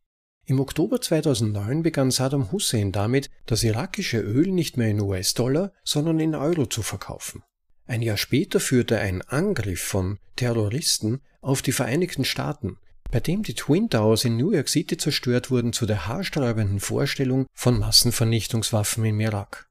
Im 0.47 0.59
Oktober 0.59 0.99
2009 0.99 1.83
begann 1.83 2.09
Saddam 2.09 2.51
Hussein 2.51 2.91
damit, 2.91 3.29
das 3.45 3.63
irakische 3.63 4.19
Öl 4.19 4.47
nicht 4.47 4.77
mehr 4.77 4.89
in 4.89 4.99
US-Dollar, 4.99 5.73
sondern 5.83 6.19
in 6.19 6.33
Euro 6.33 6.65
zu 6.65 6.81
verkaufen. 6.81 7.43
Ein 7.85 8.01
Jahr 8.01 8.17
später 8.17 8.59
führte 8.59 8.97
ein 8.97 9.21
Angriff 9.21 9.79
von 9.79 10.17
Terroristen 10.35 11.21
auf 11.41 11.61
die 11.61 11.71
Vereinigten 11.71 12.25
Staaten, 12.25 12.77
bei 13.11 13.19
dem 13.19 13.43
die 13.43 13.53
Twin 13.53 13.91
Towers 13.91 14.25
in 14.25 14.37
New 14.37 14.51
York 14.51 14.69
City 14.69 14.97
zerstört 14.97 15.51
wurden, 15.51 15.71
zu 15.71 15.85
der 15.85 16.07
haarsträubenden 16.07 16.79
Vorstellung 16.79 17.45
von 17.53 17.77
Massenvernichtungswaffen 17.77 19.05
im 19.05 19.19
Irak. 19.19 19.69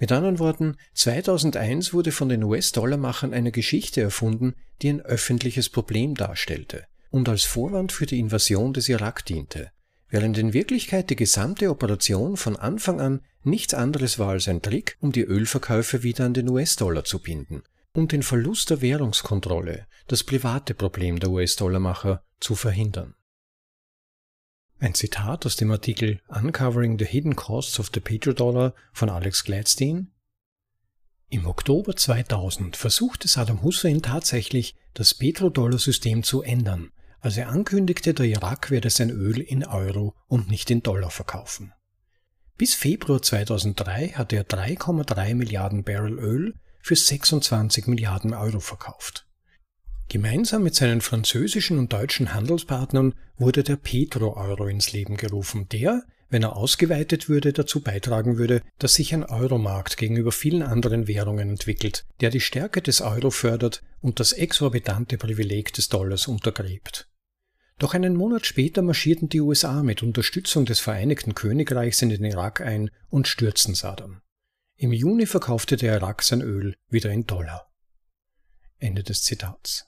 Mit 0.00 0.10
anderen 0.10 0.40
Worten, 0.40 0.76
2001 0.94 1.94
wurde 1.94 2.10
von 2.10 2.28
den 2.28 2.42
US-Dollar-Machern 2.42 3.32
eine 3.32 3.52
Geschichte 3.52 4.00
erfunden, 4.00 4.54
die 4.82 4.88
ein 4.88 5.02
öffentliches 5.02 5.68
Problem 5.68 6.16
darstellte 6.16 6.84
und 7.14 7.28
als 7.28 7.44
Vorwand 7.44 7.92
für 7.92 8.06
die 8.06 8.18
Invasion 8.18 8.72
des 8.72 8.88
Irak 8.88 9.24
diente, 9.24 9.70
während 10.08 10.36
in 10.36 10.52
Wirklichkeit 10.52 11.10
die 11.10 11.16
gesamte 11.16 11.70
Operation 11.70 12.36
von 12.36 12.56
Anfang 12.56 13.00
an 13.00 13.20
nichts 13.44 13.72
anderes 13.72 14.18
war 14.18 14.30
als 14.30 14.48
ein 14.48 14.62
Trick, 14.62 14.96
um 14.98 15.12
die 15.12 15.22
Ölverkäufe 15.22 16.02
wieder 16.02 16.24
an 16.24 16.34
den 16.34 16.48
US-Dollar 16.48 17.04
zu 17.04 17.20
binden 17.20 17.62
und 17.92 18.10
den 18.10 18.24
Verlust 18.24 18.70
der 18.70 18.80
Währungskontrolle, 18.80 19.86
das 20.08 20.24
private 20.24 20.74
Problem 20.74 21.20
der 21.20 21.30
US-Dollarmacher, 21.30 22.24
zu 22.40 22.56
verhindern. 22.56 23.14
Ein 24.80 24.94
Zitat 24.94 25.46
aus 25.46 25.54
dem 25.54 25.70
Artikel 25.70 26.20
Uncovering 26.26 26.98
the 26.98 27.06
Hidden 27.06 27.36
Costs 27.36 27.78
of 27.78 27.92
the 27.94 28.00
Petrodollar 28.00 28.74
von 28.92 29.08
Alex 29.08 29.44
Gladstein 29.44 30.10
im 31.34 31.46
Oktober 31.46 31.96
2000 31.96 32.76
versuchte 32.76 33.26
Saddam 33.26 33.62
Hussein 33.62 34.02
tatsächlich, 34.02 34.76
das 34.92 35.14
Petrodollar-System 35.14 36.22
zu 36.22 36.42
ändern, 36.42 36.92
als 37.24 37.38
er 37.38 37.48
ankündigte, 37.48 38.12
der 38.12 38.26
Irak 38.26 38.70
werde 38.70 38.90
sein 38.90 39.08
Öl 39.08 39.40
in 39.40 39.64
Euro 39.64 40.14
und 40.28 40.50
nicht 40.50 40.70
in 40.70 40.82
Dollar 40.82 41.10
verkaufen. 41.10 41.72
Bis 42.58 42.74
Februar 42.74 43.22
2003 43.22 44.10
hatte 44.10 44.36
er 44.36 44.46
3,3 44.46 45.34
Milliarden 45.34 45.84
Barrel 45.84 46.18
Öl 46.18 46.54
für 46.82 46.96
26 46.96 47.86
Milliarden 47.86 48.34
Euro 48.34 48.60
verkauft. 48.60 49.26
Gemeinsam 50.08 50.64
mit 50.64 50.74
seinen 50.74 51.00
französischen 51.00 51.78
und 51.78 51.94
deutschen 51.94 52.34
Handelspartnern 52.34 53.14
wurde 53.38 53.62
der 53.62 53.76
Petro-Euro 53.76 54.66
ins 54.66 54.92
Leben 54.92 55.16
gerufen, 55.16 55.66
der, 55.70 56.02
wenn 56.28 56.42
er 56.42 56.56
ausgeweitet 56.56 57.30
würde, 57.30 57.54
dazu 57.54 57.80
beitragen 57.80 58.36
würde, 58.36 58.60
dass 58.78 58.94
sich 58.94 59.14
ein 59.14 59.24
Euromarkt 59.24 59.96
gegenüber 59.96 60.30
vielen 60.30 60.62
anderen 60.62 61.08
Währungen 61.08 61.48
entwickelt, 61.48 62.04
der 62.20 62.28
die 62.28 62.40
Stärke 62.40 62.82
des 62.82 63.00
Euro 63.00 63.30
fördert 63.30 63.82
und 64.02 64.20
das 64.20 64.32
exorbitante 64.32 65.16
Privileg 65.16 65.72
des 65.72 65.88
Dollars 65.88 66.28
untergräbt. 66.28 67.08
Doch 67.78 67.94
einen 67.94 68.14
Monat 68.14 68.46
später 68.46 68.82
marschierten 68.82 69.28
die 69.28 69.40
USA 69.40 69.82
mit 69.82 70.02
Unterstützung 70.02 70.64
des 70.64 70.80
Vereinigten 70.80 71.34
Königreichs 71.34 72.02
in 72.02 72.08
den 72.08 72.24
Irak 72.24 72.60
ein 72.60 72.90
und 73.10 73.26
stürzten 73.26 73.74
Saddam. 73.74 74.20
Im 74.76 74.92
Juni 74.92 75.26
verkaufte 75.26 75.76
der 75.76 75.94
Irak 75.94 76.22
sein 76.22 76.40
Öl 76.40 76.74
wieder 76.88 77.10
in 77.10 77.26
Dollar. 77.26 77.70
Ende 78.78 79.02
des 79.02 79.22
Zitats. 79.22 79.86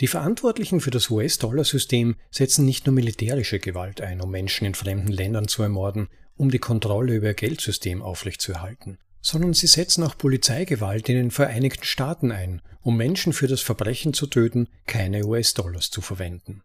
Die 0.00 0.08
Verantwortlichen 0.08 0.80
für 0.80 0.90
das 0.90 1.08
US-Dollar-System 1.08 2.16
setzen 2.30 2.66
nicht 2.66 2.86
nur 2.86 2.94
militärische 2.94 3.58
Gewalt 3.58 4.00
ein, 4.00 4.20
um 4.20 4.30
Menschen 4.30 4.66
in 4.66 4.74
fremden 4.74 5.10
Ländern 5.10 5.48
zu 5.48 5.62
ermorden, 5.62 6.08
um 6.36 6.50
die 6.50 6.58
Kontrolle 6.58 7.14
über 7.14 7.28
ihr 7.28 7.34
Geldsystem 7.34 8.02
aufrechtzuerhalten, 8.02 8.98
sondern 9.26 9.54
sie 9.54 9.66
setzen 9.66 10.04
auch 10.04 10.16
Polizeigewalt 10.16 11.08
in 11.08 11.16
den 11.16 11.30
Vereinigten 11.32 11.82
Staaten 11.82 12.30
ein, 12.30 12.62
um 12.80 12.96
Menschen 12.96 13.32
für 13.32 13.48
das 13.48 13.60
Verbrechen 13.60 14.14
zu 14.14 14.28
töten, 14.28 14.68
keine 14.86 15.24
US-Dollars 15.24 15.90
zu 15.90 16.00
verwenden. 16.00 16.62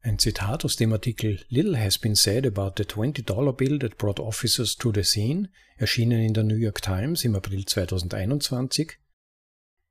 Ein 0.00 0.18
Zitat 0.18 0.64
aus 0.64 0.76
dem 0.76 0.90
Artikel 0.94 1.44
Little 1.50 1.78
has 1.78 1.98
been 1.98 2.14
said 2.14 2.46
about 2.46 2.76
the 2.78 2.84
$20 2.84 3.52
bill 3.52 3.78
that 3.78 3.98
brought 3.98 4.18
officers 4.18 4.74
to 4.76 4.90
the 4.90 5.02
scene, 5.02 5.50
erschienen 5.76 6.22
in 6.22 6.32
der 6.32 6.44
New 6.44 6.56
York 6.56 6.80
Times 6.80 7.26
im 7.26 7.36
April 7.36 7.66
2021. 7.66 8.92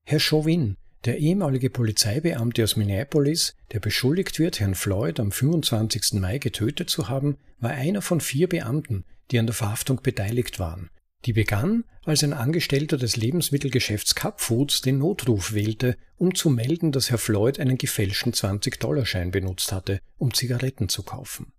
Herr 0.06 0.20
Chauvin, 0.20 0.76
der 1.06 1.20
ehemalige 1.20 1.70
Polizeibeamte 1.70 2.64
aus 2.64 2.78
Minneapolis, 2.78 3.56
der 3.74 3.80
beschuldigt 3.80 4.40
wird, 4.40 4.60
Herrn 4.60 4.74
Floyd 4.74 5.20
am 5.20 5.32
25. 5.32 6.14
Mai 6.14 6.40
getötet 6.40 6.90
zu 6.90 7.10
haben, 7.10 7.38
war 7.60 7.70
einer 7.70 8.02
von 8.02 8.22
vier 8.22 8.50
Beamten, 8.50 9.06
die 9.30 9.38
an 9.38 9.46
der 9.46 9.54
Verhaftung 9.54 10.02
beteiligt 10.02 10.58
waren, 10.58 10.90
die 11.26 11.34
begann, 11.34 11.84
als 12.04 12.24
ein 12.24 12.34
Angestellter 12.34 12.98
des 12.98 13.18
Lebensmittelgeschäfts 13.18 14.16
Cup 14.16 14.42
Foods 14.42 14.82
den 14.82 14.98
Notruf 14.98 15.54
wählte, 15.54 15.98
um 16.18 16.34
zu 16.34 16.50
melden, 16.50 16.92
dass 16.92 17.10
Herr 17.10 17.18
Floyd 17.18 17.60
einen 17.60 17.78
gefälschten 17.78 18.34
20-Dollar-Schein 18.34 19.32
benutzt 19.32 19.72
hatte, 19.72 20.02
um 20.18 20.34
Zigaretten 20.34 20.90
zu 20.90 21.04
kaufen. 21.04 21.52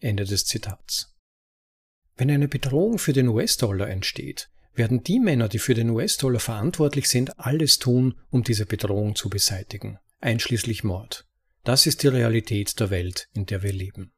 Ende 0.00 0.24
des 0.24 0.44
Zitats. 0.44 1.14
Wenn 2.16 2.30
eine 2.30 2.48
Bedrohung 2.48 2.98
für 2.98 3.12
den 3.12 3.28
US-Dollar 3.28 3.88
entsteht, 3.88 4.50
werden 4.74 5.02
die 5.02 5.20
Männer, 5.20 5.48
die 5.48 5.58
für 5.58 5.74
den 5.74 5.90
US-Dollar 5.90 6.40
verantwortlich 6.40 7.08
sind, 7.08 7.38
alles 7.38 7.78
tun, 7.78 8.18
um 8.30 8.42
diese 8.42 8.66
Bedrohung 8.66 9.14
zu 9.14 9.30
beseitigen, 9.30 9.98
einschließlich 10.20 10.84
Mord. 10.84 11.26
Das 11.62 11.86
ist 11.86 12.02
die 12.02 12.08
Realität 12.08 12.78
der 12.80 12.90
Welt, 12.90 13.28
in 13.32 13.46
der 13.46 13.62
wir 13.62 13.72
leben. 13.72 14.12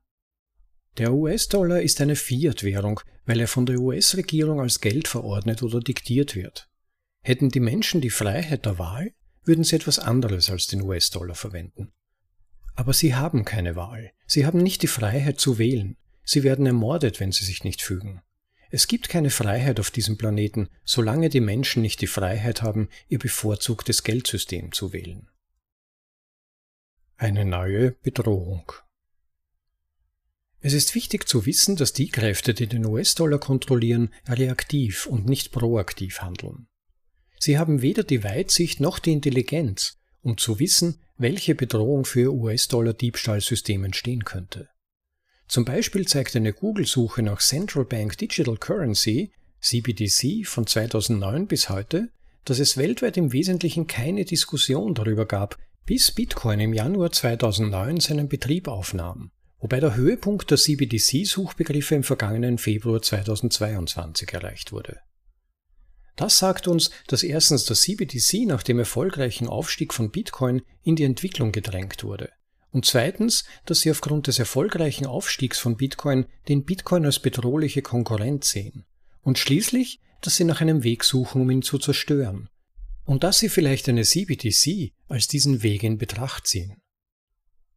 Der 0.98 1.12
US-Dollar 1.12 1.82
ist 1.82 2.00
eine 2.00 2.16
Fiat-Währung, 2.16 3.00
weil 3.26 3.40
er 3.40 3.48
von 3.48 3.66
der 3.66 3.78
US-Regierung 3.78 4.60
als 4.60 4.80
Geld 4.80 5.08
verordnet 5.08 5.62
oder 5.62 5.80
diktiert 5.80 6.34
wird. 6.34 6.70
Hätten 7.22 7.50
die 7.50 7.60
Menschen 7.60 8.00
die 8.00 8.10
Freiheit 8.10 8.64
der 8.64 8.78
Wahl, 8.78 9.12
würden 9.44 9.62
sie 9.62 9.76
etwas 9.76 9.98
anderes 9.98 10.48
als 10.48 10.68
den 10.68 10.80
US-Dollar 10.80 11.34
verwenden. 11.34 11.92
Aber 12.74 12.94
sie 12.94 13.14
haben 13.14 13.44
keine 13.44 13.76
Wahl. 13.76 14.12
Sie 14.26 14.46
haben 14.46 14.62
nicht 14.62 14.82
die 14.82 14.86
Freiheit 14.86 15.38
zu 15.38 15.58
wählen. 15.58 15.96
Sie 16.24 16.42
werden 16.42 16.66
ermordet, 16.66 17.20
wenn 17.20 17.32
sie 17.32 17.44
sich 17.44 17.62
nicht 17.62 17.82
fügen. 17.82 18.22
Es 18.70 18.88
gibt 18.88 19.08
keine 19.08 19.30
Freiheit 19.30 19.78
auf 19.80 19.90
diesem 19.90 20.16
Planeten, 20.16 20.68
solange 20.84 21.28
die 21.28 21.40
Menschen 21.40 21.82
nicht 21.82 22.00
die 22.00 22.06
Freiheit 22.06 22.62
haben, 22.62 22.88
ihr 23.08 23.18
bevorzugtes 23.18 24.02
Geldsystem 24.02 24.72
zu 24.72 24.92
wählen. 24.92 25.28
Eine 27.16 27.44
neue 27.44 27.92
Bedrohung. 27.92 28.72
Es 30.60 30.72
ist 30.72 30.94
wichtig 30.94 31.28
zu 31.28 31.46
wissen, 31.46 31.76
dass 31.76 31.92
die 31.92 32.08
Kräfte, 32.08 32.54
die 32.54 32.66
den 32.66 32.86
US-Dollar 32.86 33.38
kontrollieren, 33.38 34.10
reaktiv 34.26 35.06
und 35.06 35.26
nicht 35.26 35.52
proaktiv 35.52 36.22
handeln. 36.22 36.66
Sie 37.38 37.58
haben 37.58 37.82
weder 37.82 38.02
die 38.02 38.24
Weitsicht 38.24 38.80
noch 38.80 38.98
die 38.98 39.12
Intelligenz, 39.12 39.98
um 40.22 40.38
zu 40.38 40.58
wissen, 40.58 41.00
welche 41.18 41.54
Bedrohung 41.54 42.04
für 42.04 42.32
US-Dollar-Diebstahlsystem 42.32 43.84
entstehen 43.84 44.24
könnte. 44.24 44.68
Zum 45.46 45.64
Beispiel 45.64 46.08
zeigt 46.08 46.34
eine 46.34 46.52
Google-Suche 46.52 47.22
nach 47.22 47.40
Central 47.40 47.84
Bank 47.84 48.18
Digital 48.18 48.56
Currency, 48.56 49.32
CBDC, 49.60 50.46
von 50.46 50.66
2009 50.66 51.46
bis 51.46 51.68
heute, 51.68 52.08
dass 52.44 52.58
es 52.58 52.76
weltweit 52.76 53.16
im 53.16 53.32
Wesentlichen 53.32 53.86
keine 53.86 54.24
Diskussion 54.24 54.94
darüber 54.94 55.26
gab, 55.26 55.58
bis 55.84 56.10
Bitcoin 56.10 56.60
im 56.60 56.72
Januar 56.72 57.12
2009 57.12 58.00
seinen 58.00 58.28
Betrieb 58.28 58.66
aufnahm 58.66 59.30
wobei 59.58 59.80
der 59.80 59.96
Höhepunkt 59.96 60.50
der 60.50 60.58
CBDC-Suchbegriffe 60.58 61.94
im 61.94 62.02
vergangenen 62.02 62.58
Februar 62.58 63.02
2022 63.02 64.32
erreicht 64.32 64.72
wurde. 64.72 64.98
Das 66.16 66.38
sagt 66.38 66.66
uns, 66.66 66.90
dass 67.06 67.22
erstens 67.22 67.66
der 67.66 67.76
CBDC 67.76 68.46
nach 68.46 68.62
dem 68.62 68.78
erfolgreichen 68.78 69.48
Aufstieg 69.48 69.92
von 69.92 70.10
Bitcoin 70.10 70.62
in 70.82 70.96
die 70.96 71.04
Entwicklung 71.04 71.52
gedrängt 71.52 72.04
wurde 72.04 72.30
und 72.76 72.84
zweitens, 72.84 73.44
dass 73.64 73.80
sie 73.80 73.90
aufgrund 73.90 74.26
des 74.26 74.38
erfolgreichen 74.38 75.06
Aufstiegs 75.06 75.58
von 75.58 75.76
Bitcoin 75.76 76.26
den 76.48 76.64
Bitcoin 76.64 77.06
als 77.06 77.20
bedrohliche 77.20 77.80
Konkurrent 77.80 78.44
sehen 78.44 78.84
und 79.22 79.38
schließlich, 79.38 80.00
dass 80.20 80.36
sie 80.36 80.44
nach 80.44 80.60
einem 80.60 80.82
Weg 80.82 81.04
suchen, 81.04 81.42
um 81.42 81.50
ihn 81.50 81.62
zu 81.62 81.78
zerstören 81.78 82.48
und 83.04 83.24
dass 83.24 83.38
sie 83.38 83.48
vielleicht 83.48 83.88
eine 83.88 84.04
CBDC 84.04 84.92
als 85.08 85.26
diesen 85.26 85.62
Weg 85.62 85.84
in 85.84 85.96
Betracht 85.96 86.46
ziehen. 86.46 86.76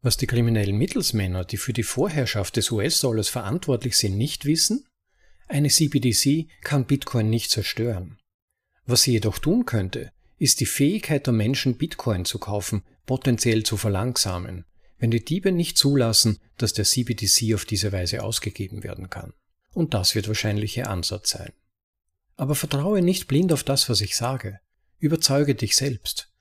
Was 0.02 0.16
die 0.16 0.28
kriminellen 0.28 0.78
Mittelsmänner, 0.78 1.44
die 1.44 1.58
für 1.58 1.74
die 1.74 1.84
Vorherrschaft 1.84 2.56
des 2.56 2.72
US-Dollars 2.72 3.28
verantwortlich 3.28 3.98
sind, 3.98 4.18
nicht 4.18 4.46
wissen? 4.46 4.86
Eine 5.48 5.70
CBDC 5.70 6.48
kann 6.62 6.86
Bitcoin 6.86 7.30
nicht 7.30 7.52
zerstören. 7.52 8.18
Was 8.86 9.02
sie 9.02 9.12
jedoch 9.12 9.40
tun 9.40 9.66
könnte, 9.66 10.12
ist 10.38 10.62
die 10.62 10.66
Fähigkeit 10.66 11.26
der 11.26 11.34
Menschen, 11.34 11.78
Bitcoin 11.78 12.24
zu 12.24 12.40
kaufen, 12.40 12.84
potenziell 13.06 13.64
zu 13.64 13.76
verlangsamen, 13.76 14.66
wenn 15.00 15.12
die 15.12 15.24
Diebe 15.24 15.52
nicht 15.52 15.78
zulassen, 15.78 16.40
dass 16.58 16.74
der 16.74 16.86
CBDC 16.86 17.54
auf 17.56 17.66
diese 17.66 17.92
Weise 17.92 18.24
ausgegeben 18.24 18.84
werden 18.84 19.10
kann. 19.10 19.34
Und 19.74 19.94
das 19.94 20.16
wird 20.16 20.28
wahrscheinlich 20.28 20.78
ihr 20.78 20.90
Ansatz 20.90 21.32
sein. 21.32 21.52
Aber 22.38 22.56
vertraue 22.56 23.02
nicht 23.02 23.28
blind 23.28 23.52
auf 23.52 23.64
das, 23.64 23.90
was 23.90 24.00
ich 24.00 24.16
sage. 24.16 24.60
Überzeuge 24.98 25.56
dich 25.56 25.76
selbst. 25.76 26.32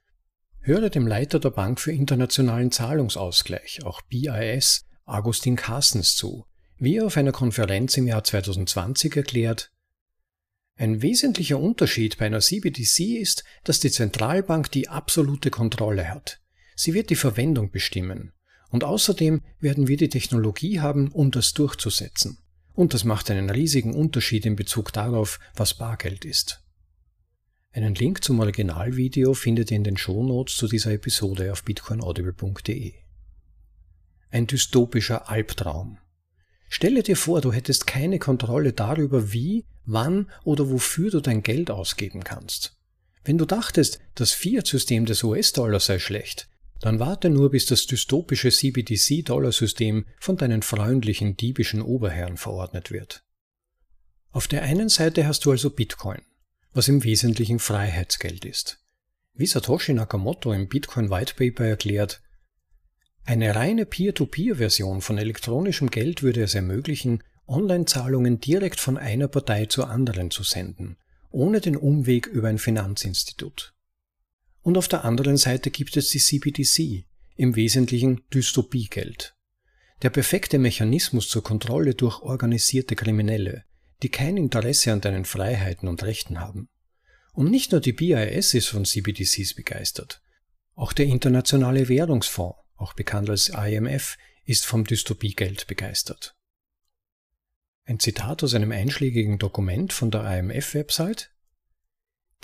Höre 0.68 0.90
dem 0.90 1.06
Leiter 1.06 1.40
der 1.40 1.48
Bank 1.48 1.80
für 1.80 1.92
internationalen 1.92 2.70
Zahlungsausgleich, 2.70 3.86
auch 3.86 4.02
BIS, 4.02 4.84
Augustin 5.06 5.56
Carstens 5.56 6.14
zu, 6.14 6.44
wie 6.76 6.96
er 6.96 7.06
auf 7.06 7.16
einer 7.16 7.32
Konferenz 7.32 7.96
im 7.96 8.06
Jahr 8.06 8.22
2020 8.22 9.16
erklärt, 9.16 9.72
ein 10.76 11.00
wesentlicher 11.00 11.58
Unterschied 11.58 12.18
bei 12.18 12.26
einer 12.26 12.40
CBDC 12.40 13.18
ist, 13.18 13.44
dass 13.64 13.80
die 13.80 13.90
Zentralbank 13.90 14.70
die 14.70 14.90
absolute 14.90 15.48
Kontrolle 15.48 16.10
hat. 16.10 16.38
Sie 16.76 16.92
wird 16.92 17.08
die 17.08 17.16
Verwendung 17.16 17.70
bestimmen. 17.70 18.34
Und 18.68 18.84
außerdem 18.84 19.40
werden 19.60 19.88
wir 19.88 19.96
die 19.96 20.10
Technologie 20.10 20.80
haben, 20.80 21.10
um 21.12 21.30
das 21.30 21.54
durchzusetzen. 21.54 22.40
Und 22.74 22.92
das 22.92 23.04
macht 23.04 23.30
einen 23.30 23.48
riesigen 23.48 23.94
Unterschied 23.94 24.44
in 24.44 24.54
Bezug 24.54 24.92
darauf, 24.92 25.40
was 25.54 25.72
Bargeld 25.72 26.26
ist. 26.26 26.62
Einen 27.72 27.94
Link 27.94 28.24
zum 28.24 28.40
Originalvideo 28.40 29.34
findet 29.34 29.70
ihr 29.70 29.76
in 29.76 29.84
den 29.84 29.96
Shownotes 29.96 30.56
zu 30.56 30.68
dieser 30.68 30.92
Episode 30.92 31.52
auf 31.52 31.64
bitcoinaudible.de. 31.64 32.94
Ein 34.30 34.46
dystopischer 34.46 35.28
Albtraum. 35.28 35.98
Stelle 36.68 37.02
dir 37.02 37.16
vor, 37.16 37.40
du 37.40 37.52
hättest 37.52 37.86
keine 37.86 38.18
Kontrolle 38.18 38.72
darüber, 38.72 39.32
wie, 39.32 39.64
wann 39.84 40.30
oder 40.44 40.70
wofür 40.70 41.10
du 41.10 41.20
dein 41.20 41.42
Geld 41.42 41.70
ausgeben 41.70 42.24
kannst. 42.24 42.76
Wenn 43.24 43.38
du 43.38 43.44
dachtest, 43.44 44.00
das 44.14 44.32
Fiat-System 44.32 45.06
des 45.06 45.22
US-Dollars 45.22 45.86
sei 45.86 45.98
schlecht, 45.98 46.48
dann 46.80 46.98
warte 47.00 47.30
nur, 47.30 47.50
bis 47.50 47.66
das 47.66 47.86
dystopische 47.86 48.50
CBDC-Dollarsystem 48.50 50.06
von 50.20 50.36
deinen 50.36 50.62
freundlichen 50.62 51.36
diebischen 51.36 51.82
Oberherren 51.82 52.36
verordnet 52.36 52.90
wird. 52.90 53.24
Auf 54.30 54.46
der 54.46 54.62
einen 54.62 54.88
Seite 54.88 55.26
hast 55.26 55.44
du 55.44 55.50
also 55.50 55.70
Bitcoin, 55.70 56.20
was 56.78 56.86
im 56.86 57.02
Wesentlichen 57.02 57.58
Freiheitsgeld 57.58 58.44
ist. 58.44 58.78
Wie 59.34 59.46
Satoshi 59.46 59.94
Nakamoto 59.94 60.52
im 60.52 60.68
Bitcoin 60.68 61.10
White 61.10 61.34
Paper 61.34 61.64
erklärt, 61.64 62.22
eine 63.24 63.56
reine 63.56 63.84
Peer-to-Peer-Version 63.84 65.00
von 65.00 65.18
elektronischem 65.18 65.90
Geld 65.90 66.22
würde 66.22 66.44
es 66.44 66.54
ermöglichen, 66.54 67.24
Online-Zahlungen 67.48 68.38
direkt 68.38 68.78
von 68.78 68.96
einer 68.96 69.26
Partei 69.26 69.66
zur 69.66 69.90
anderen 69.90 70.30
zu 70.30 70.44
senden, 70.44 70.98
ohne 71.30 71.60
den 71.60 71.76
Umweg 71.76 72.28
über 72.28 72.46
ein 72.46 72.58
Finanzinstitut. 72.58 73.74
Und 74.62 74.78
auf 74.78 74.86
der 74.86 75.04
anderen 75.04 75.36
Seite 75.36 75.72
gibt 75.72 75.96
es 75.96 76.10
die 76.10 76.20
CBDC, 76.20 77.06
im 77.34 77.56
Wesentlichen 77.56 78.22
Dystopiegeld. 78.32 79.34
Der 80.02 80.10
perfekte 80.10 80.60
Mechanismus 80.60 81.28
zur 81.28 81.42
Kontrolle 81.42 81.96
durch 81.96 82.22
organisierte 82.22 82.94
Kriminelle, 82.94 83.64
die 84.02 84.10
kein 84.10 84.36
Interesse 84.36 84.92
an 84.92 85.00
deinen 85.00 85.24
Freiheiten 85.24 85.88
und 85.88 86.02
Rechten 86.02 86.40
haben. 86.40 86.68
Und 87.32 87.50
nicht 87.50 87.72
nur 87.72 87.80
die 87.80 87.92
BIS 87.92 88.54
ist 88.54 88.68
von 88.68 88.84
CBDCs 88.84 89.54
begeistert. 89.54 90.22
Auch 90.74 90.92
der 90.92 91.06
Internationale 91.06 91.88
Währungsfonds 91.88 92.56
auch 92.78 92.94
bekannt 92.94 93.28
als 93.28 93.48
IMF, 93.48 94.16
ist 94.44 94.64
vom 94.64 94.84
Dystopiegeld 94.84 95.66
begeistert. 95.66 96.34
Ein 97.84 98.00
Zitat 98.00 98.42
aus 98.42 98.54
einem 98.54 98.72
einschlägigen 98.72 99.38
Dokument 99.38 99.92
von 99.92 100.10
der 100.10 100.38
IMF-Website 100.38 101.30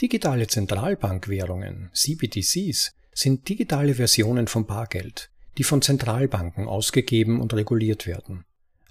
Digitale 0.01 0.49
Zentralbankwährungen, 0.49 1.91
CBDCs, 1.95 2.95
sind 3.13 3.49
digitale 3.49 3.95
Versionen 3.95 4.49
von 4.49 4.67
Bargeld, 4.67 5.31
die 5.57 5.63
von 5.63 5.83
Zentralbanken 5.83 6.67
ausgegeben 6.67 7.41
und 7.41 7.55
reguliert 7.55 8.07
werden. 8.07 8.45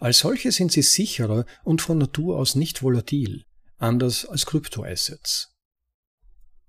Als 0.03 0.19
solche 0.19 0.51
sind 0.51 0.69
sie 0.69 0.81
sicherer 0.81 1.45
und 1.63 1.81
von 1.81 1.98
Natur 1.98 2.38
aus 2.38 2.55
nicht 2.55 2.83
volatil, 2.83 3.45
anders 3.77 4.25
als 4.25 4.45
Kryptoassets. 4.45 5.55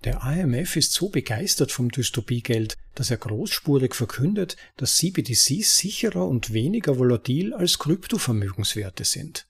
Der 0.04 0.22
IMF 0.22 0.76
ist 0.76 0.92
so 0.92 1.08
begeistert 1.08 1.72
vom 1.72 1.90
Dystopiegeld, 1.90 2.76
dass 2.94 3.10
er 3.10 3.16
großspurig 3.16 3.96
verkündet, 3.96 4.56
dass 4.76 4.98
CBDCs 4.98 5.78
sicherer 5.78 6.28
und 6.28 6.52
weniger 6.52 6.96
volatil 6.96 7.52
als 7.54 7.80
Kryptovermögenswerte 7.80 9.02
sind. 9.02 9.48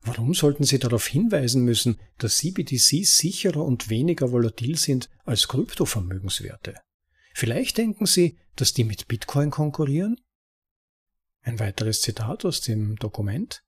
Warum 0.00 0.32
sollten 0.32 0.64
Sie 0.64 0.78
darauf 0.78 1.06
hinweisen 1.06 1.62
müssen, 1.62 2.00
dass 2.16 2.38
CBDCs 2.38 3.18
sicherer 3.18 3.66
und 3.66 3.90
weniger 3.90 4.32
volatil 4.32 4.78
sind 4.78 5.10
als 5.26 5.46
Kryptovermögenswerte? 5.48 6.76
Vielleicht 7.34 7.76
denken 7.76 8.06
Sie, 8.06 8.38
dass 8.54 8.72
die 8.72 8.84
mit 8.84 9.08
Bitcoin 9.08 9.50
konkurrieren? 9.50 10.18
Ein 11.46 11.60
weiteres 11.60 12.00
Zitat 12.00 12.44
aus 12.44 12.60
dem 12.60 12.96
Dokument. 12.96 13.62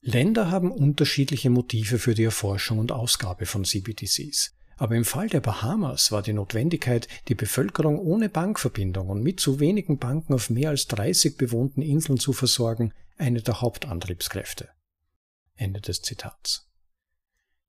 Länder 0.00 0.52
haben 0.52 0.70
unterschiedliche 0.70 1.50
Motive 1.50 1.98
für 1.98 2.14
die 2.14 2.22
Erforschung 2.22 2.78
und 2.78 2.92
Ausgabe 2.92 3.46
von 3.46 3.64
CBDCs. 3.64 4.54
Aber 4.76 4.94
im 4.94 5.04
Fall 5.04 5.28
der 5.28 5.40
Bahamas 5.40 6.12
war 6.12 6.22
die 6.22 6.32
Notwendigkeit, 6.32 7.08
die 7.26 7.34
Bevölkerung 7.34 7.98
ohne 7.98 8.28
Bankverbindung 8.28 9.08
und 9.08 9.24
mit 9.24 9.40
zu 9.40 9.58
wenigen 9.58 9.98
Banken 9.98 10.34
auf 10.34 10.50
mehr 10.50 10.70
als 10.70 10.86
30 10.86 11.36
bewohnten 11.36 11.82
Inseln 11.82 12.18
zu 12.20 12.32
versorgen, 12.32 12.94
eine 13.18 13.42
der 13.42 13.60
Hauptantriebskräfte. 13.60 14.68
Ende 15.56 15.80
des 15.80 16.02
Zitats. 16.02 16.70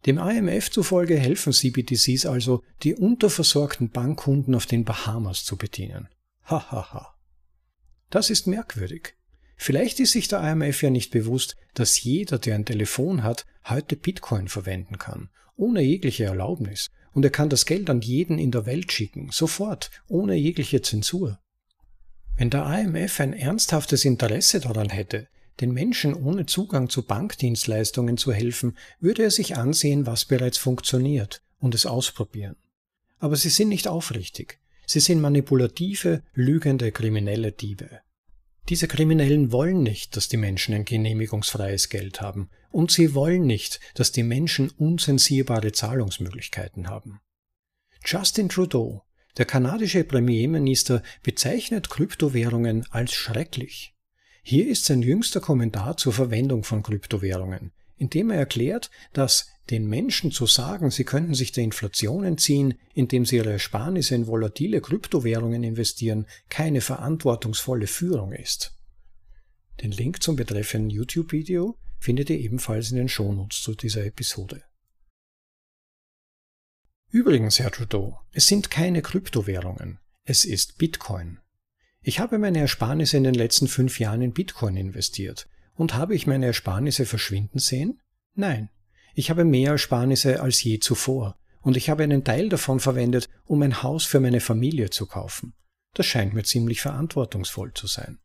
Dem 0.05 0.19
IMF 0.19 0.69
zufolge 0.69 1.17
helfen 1.17 1.51
CBDCs 1.51 2.27
also, 2.27 2.61
die 2.83 2.93
unterversorgten 2.93 3.89
Bankkunden 3.89 4.53
auf 4.53 4.67
den 4.67 4.85
Bahamas 4.85 5.43
zu 5.43 5.57
bedienen. 5.57 6.09
Hahaha. 6.43 6.71
Ha, 6.71 6.93
ha. 6.93 7.15
Das 8.11 8.29
ist 8.29 8.45
merkwürdig. 8.45 9.15
Vielleicht 9.63 9.99
ist 9.99 10.13
sich 10.13 10.27
der 10.27 10.41
IMF 10.41 10.81
ja 10.81 10.89
nicht 10.89 11.11
bewusst, 11.11 11.55
dass 11.75 12.01
jeder, 12.01 12.39
der 12.39 12.55
ein 12.55 12.65
Telefon 12.65 13.21
hat, 13.21 13.45
heute 13.63 13.95
Bitcoin 13.95 14.47
verwenden 14.47 14.97
kann, 14.97 15.29
ohne 15.55 15.83
jegliche 15.83 16.23
Erlaubnis 16.23 16.89
und 17.13 17.23
er 17.25 17.29
kann 17.29 17.47
das 17.47 17.67
Geld 17.67 17.87
an 17.91 18.01
jeden 18.01 18.39
in 18.39 18.49
der 18.49 18.65
Welt 18.65 18.91
schicken, 18.91 19.29
sofort, 19.31 19.91
ohne 20.07 20.33
jegliche 20.33 20.81
Zensur. 20.81 21.37
Wenn 22.35 22.49
der 22.49 22.65
IMF 22.65 23.19
ein 23.19 23.33
ernsthaftes 23.33 24.03
Interesse 24.03 24.61
daran 24.61 24.89
hätte, 24.89 25.27
den 25.59 25.73
Menschen 25.73 26.15
ohne 26.15 26.47
Zugang 26.47 26.89
zu 26.89 27.03
Bankdienstleistungen 27.03 28.17
zu 28.17 28.33
helfen, 28.33 28.75
würde 28.99 29.21
er 29.21 29.31
sich 29.31 29.57
ansehen, 29.57 30.07
was 30.07 30.25
bereits 30.25 30.57
funktioniert 30.57 31.43
und 31.59 31.75
es 31.75 31.85
ausprobieren. 31.85 32.55
Aber 33.19 33.35
sie 33.35 33.49
sind 33.49 33.69
nicht 33.69 33.87
aufrichtig. 33.87 34.57
Sie 34.87 35.01
sind 35.01 35.21
manipulative, 35.21 36.23
lügende, 36.33 36.91
kriminelle 36.91 37.51
Diebe. 37.51 38.01
Diese 38.69 38.87
Kriminellen 38.87 39.51
wollen 39.51 39.83
nicht, 39.83 40.15
dass 40.15 40.27
die 40.27 40.37
Menschen 40.37 40.73
ein 40.73 40.85
genehmigungsfreies 40.85 41.89
Geld 41.89 42.21
haben, 42.21 42.49
und 42.69 42.91
sie 42.91 43.13
wollen 43.13 43.45
nicht, 43.45 43.79
dass 43.95 44.11
die 44.11 44.23
Menschen 44.23 44.69
unzensierbare 44.69 45.71
Zahlungsmöglichkeiten 45.71 46.87
haben. 46.87 47.19
Justin 48.05 48.49
Trudeau, 48.49 49.03
der 49.37 49.45
kanadische 49.45 50.03
Premierminister, 50.03 51.03
bezeichnet 51.23 51.89
Kryptowährungen 51.89 52.85
als 52.91 53.13
schrecklich. 53.13 53.95
Hier 54.43 54.67
ist 54.67 54.85
sein 54.85 55.01
jüngster 55.01 55.39
Kommentar 55.39 55.97
zur 55.97 56.13
Verwendung 56.13 56.63
von 56.63 56.81
Kryptowährungen, 56.81 57.71
in 58.01 58.09
dem 58.09 58.31
er 58.31 58.39
erklärt, 58.39 58.89
dass 59.13 59.47
den 59.69 59.85
Menschen 59.85 60.31
zu 60.31 60.47
sagen, 60.47 60.89
sie 60.89 61.03
könnten 61.03 61.35
sich 61.35 61.51
der 61.51 61.63
Inflation 61.63 62.23
entziehen, 62.23 62.73
indem 62.95 63.27
sie 63.27 63.35
ihre 63.35 63.51
Ersparnisse 63.51 64.15
in 64.15 64.25
volatile 64.25 64.81
Kryptowährungen 64.81 65.63
investieren, 65.63 66.25
keine 66.49 66.81
verantwortungsvolle 66.81 67.85
Führung 67.85 68.31
ist. 68.33 68.75
Den 69.83 69.91
Link 69.91 70.23
zum 70.23 70.35
betreffenden 70.35 70.89
YouTube-Video 70.89 71.77
findet 71.99 72.31
ihr 72.31 72.39
ebenfalls 72.39 72.89
in 72.89 72.97
den 72.97 73.07
Shownotes 73.07 73.61
zu 73.61 73.75
dieser 73.75 74.03
Episode. 74.03 74.63
Übrigens, 77.11 77.59
Herr 77.59 77.69
Trudeau, 77.69 78.19
es 78.31 78.47
sind 78.47 78.71
keine 78.71 79.03
Kryptowährungen, 79.03 79.99
es 80.23 80.43
ist 80.43 80.79
Bitcoin. 80.79 81.37
Ich 82.01 82.19
habe 82.19 82.39
meine 82.39 82.61
Ersparnisse 82.61 83.17
in 83.17 83.25
den 83.25 83.35
letzten 83.35 83.67
fünf 83.67 83.99
Jahren 83.99 84.23
in 84.23 84.33
Bitcoin 84.33 84.75
investiert. 84.75 85.47
Und 85.75 85.93
habe 85.93 86.15
ich 86.15 86.27
meine 86.27 86.47
Ersparnisse 86.47 87.05
verschwinden 87.05 87.59
sehen? 87.59 88.01
Nein. 88.33 88.69
Ich 89.13 89.29
habe 89.29 89.43
mehr 89.43 89.71
Ersparnisse 89.71 90.41
als 90.41 90.63
je 90.63 90.79
zuvor. 90.79 91.37
Und 91.61 91.77
ich 91.77 91.89
habe 91.89 92.03
einen 92.03 92.23
Teil 92.23 92.49
davon 92.49 92.79
verwendet, 92.79 93.29
um 93.45 93.61
ein 93.61 93.83
Haus 93.83 94.05
für 94.05 94.19
meine 94.19 94.39
Familie 94.39 94.89
zu 94.89 95.05
kaufen. 95.05 95.53
Das 95.93 96.05
scheint 96.05 96.33
mir 96.33 96.43
ziemlich 96.43 96.81
verantwortungsvoll 96.81 97.73
zu 97.73 97.87
sein. 97.87 98.19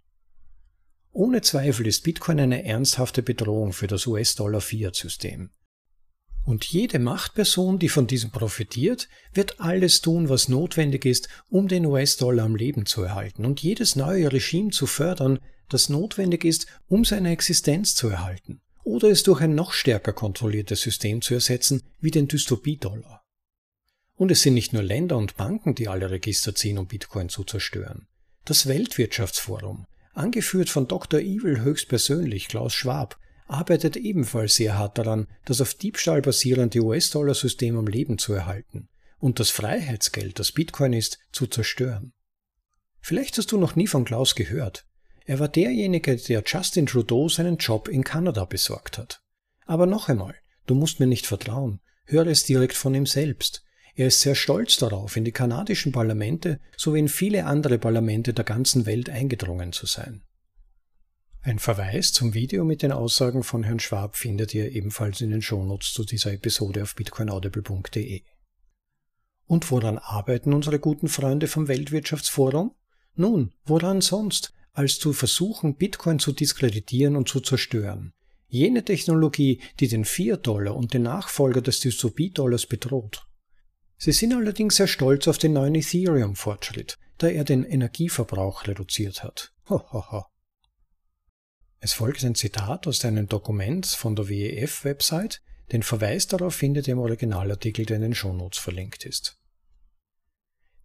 Ohne 1.12 1.40
Zweifel 1.40 1.86
ist 1.86 2.04
Bitcoin 2.04 2.40
eine 2.40 2.64
ernsthafte 2.64 3.22
Bedrohung 3.22 3.72
für 3.72 3.86
das 3.86 4.06
US-Dollar-Fiat-System. 4.06 5.50
Und 6.44 6.64
jede 6.64 7.00
Machtperson, 7.00 7.78
die 7.78 7.88
von 7.88 8.06
diesem 8.06 8.30
profitiert, 8.30 9.08
wird 9.32 9.58
alles 9.58 10.00
tun, 10.00 10.28
was 10.28 10.48
notwendig 10.48 11.04
ist, 11.04 11.28
um 11.48 11.66
den 11.66 11.86
US-Dollar 11.86 12.44
am 12.44 12.54
Leben 12.54 12.86
zu 12.86 13.02
erhalten 13.02 13.44
und 13.44 13.60
jedes 13.62 13.96
neue 13.96 14.30
Regime 14.32 14.70
zu 14.70 14.86
fördern, 14.86 15.40
das 15.68 15.88
notwendig 15.88 16.44
ist, 16.44 16.66
um 16.88 17.04
seine 17.04 17.30
Existenz 17.30 17.94
zu 17.94 18.08
erhalten 18.08 18.60
oder 18.86 19.08
es 19.08 19.24
durch 19.24 19.40
ein 19.40 19.56
noch 19.56 19.72
stärker 19.72 20.12
kontrolliertes 20.12 20.80
System 20.80 21.20
zu 21.20 21.34
ersetzen, 21.34 21.82
wie 22.00 22.12
den 22.12 22.28
Dystopie-Dollar. 22.28 23.24
Und 24.14 24.30
es 24.30 24.42
sind 24.42 24.54
nicht 24.54 24.72
nur 24.72 24.84
Länder 24.84 25.16
und 25.16 25.36
Banken, 25.36 25.74
die 25.74 25.88
alle 25.88 26.10
Register 26.10 26.54
ziehen, 26.54 26.78
um 26.78 26.86
Bitcoin 26.86 27.28
zu 27.28 27.42
zerstören. 27.42 28.06
Das 28.44 28.68
Weltwirtschaftsforum, 28.68 29.86
angeführt 30.14 30.70
von 30.70 30.86
Dr. 30.86 31.18
Evil 31.18 31.60
höchstpersönlich 31.62 32.46
Klaus 32.46 32.74
Schwab, 32.74 33.18
arbeitet 33.48 33.96
ebenfalls 33.96 34.54
sehr 34.54 34.78
hart 34.78 34.98
daran, 34.98 35.26
das 35.44 35.60
auf 35.60 35.74
Diebstahl 35.74 36.22
basierende 36.22 36.80
US-Dollar-System 36.80 37.76
am 37.76 37.88
Leben 37.88 38.18
zu 38.18 38.34
erhalten 38.34 38.88
und 39.18 39.40
das 39.40 39.50
Freiheitsgeld, 39.50 40.38
das 40.38 40.52
Bitcoin 40.52 40.92
ist, 40.92 41.18
zu 41.32 41.48
zerstören. 41.48 42.12
Vielleicht 43.00 43.36
hast 43.38 43.50
du 43.50 43.58
noch 43.58 43.74
nie 43.74 43.88
von 43.88 44.04
Klaus 44.04 44.36
gehört. 44.36 44.86
Er 45.26 45.40
war 45.40 45.48
derjenige, 45.48 46.16
der 46.16 46.42
Justin 46.46 46.86
Trudeau 46.86 47.28
seinen 47.28 47.56
Job 47.56 47.88
in 47.88 48.04
Kanada 48.04 48.44
besorgt 48.44 48.96
hat. 48.96 49.20
Aber 49.66 49.86
noch 49.86 50.08
einmal, 50.08 50.36
du 50.66 50.76
musst 50.76 51.00
mir 51.00 51.08
nicht 51.08 51.26
vertrauen, 51.26 51.80
höre 52.04 52.28
es 52.28 52.44
direkt 52.44 52.74
von 52.74 52.94
ihm 52.94 53.06
selbst. 53.06 53.64
Er 53.96 54.06
ist 54.06 54.20
sehr 54.20 54.36
stolz 54.36 54.76
darauf, 54.76 55.16
in 55.16 55.24
die 55.24 55.32
kanadischen 55.32 55.90
Parlamente 55.90 56.60
sowie 56.76 57.00
in 57.00 57.08
viele 57.08 57.46
andere 57.46 57.78
Parlamente 57.78 58.34
der 58.34 58.44
ganzen 58.44 58.86
Welt 58.86 59.10
eingedrungen 59.10 59.72
zu 59.72 59.86
sein. 59.86 60.22
Ein 61.42 61.58
Verweis 61.58 62.12
zum 62.12 62.34
Video 62.34 62.64
mit 62.64 62.82
den 62.82 62.92
Aussagen 62.92 63.42
von 63.42 63.64
Herrn 63.64 63.80
Schwab 63.80 64.16
findet 64.16 64.54
ihr 64.54 64.70
ebenfalls 64.70 65.20
in 65.20 65.30
den 65.30 65.42
Shownotes 65.42 65.92
zu 65.92 66.04
dieser 66.04 66.32
Episode 66.32 66.82
auf 66.82 66.94
bitcoinaudible.de. 66.94 68.22
Und 69.46 69.70
woran 69.70 69.98
arbeiten 69.98 70.52
unsere 70.52 70.78
guten 70.78 71.08
Freunde 71.08 71.48
vom 71.48 71.68
Weltwirtschaftsforum? 71.68 72.74
Nun, 73.14 73.52
woran 73.64 74.00
sonst, 74.00 74.52
als 74.76 74.98
zu 74.98 75.12
versuchen, 75.12 75.76
Bitcoin 75.76 76.18
zu 76.18 76.32
diskreditieren 76.32 77.16
und 77.16 77.28
zu 77.28 77.40
zerstören. 77.40 78.12
Jene 78.48 78.84
Technologie, 78.84 79.60
die 79.80 79.88
den 79.88 80.04
Fiat-Dollar 80.04 80.76
und 80.76 80.94
den 80.94 81.02
Nachfolger 81.02 81.62
des 81.62 81.80
Dystopie-Dollars 81.80 82.66
bedroht. 82.66 83.26
Sie 83.98 84.12
sind 84.12 84.34
allerdings 84.34 84.76
sehr 84.76 84.86
stolz 84.86 85.26
auf 85.26 85.38
den 85.38 85.54
neuen 85.54 85.74
Ethereum-Fortschritt, 85.74 86.98
da 87.18 87.28
er 87.28 87.44
den 87.44 87.64
Energieverbrauch 87.64 88.66
reduziert 88.66 89.24
hat. 89.24 89.52
Ho, 89.68 89.82
ho, 89.92 90.12
ho. 90.12 90.24
Es 91.80 91.92
folgt 91.92 92.24
ein 92.24 92.34
Zitat 92.34 92.86
aus 92.86 93.04
einem 93.04 93.26
Dokument 93.26 93.86
von 93.86 94.14
der 94.14 94.28
WEF-Website, 94.28 95.40
den 95.72 95.82
Verweis 95.82 96.26
darauf 96.26 96.54
findet 96.54 96.86
ihr 96.86 96.92
im 96.92 97.00
Originalartikel, 97.00 97.86
der 97.86 97.96
in 97.96 98.02
den 98.02 98.14
Shownotes 98.14 98.58
verlinkt 98.58 99.04
ist. 99.04 99.35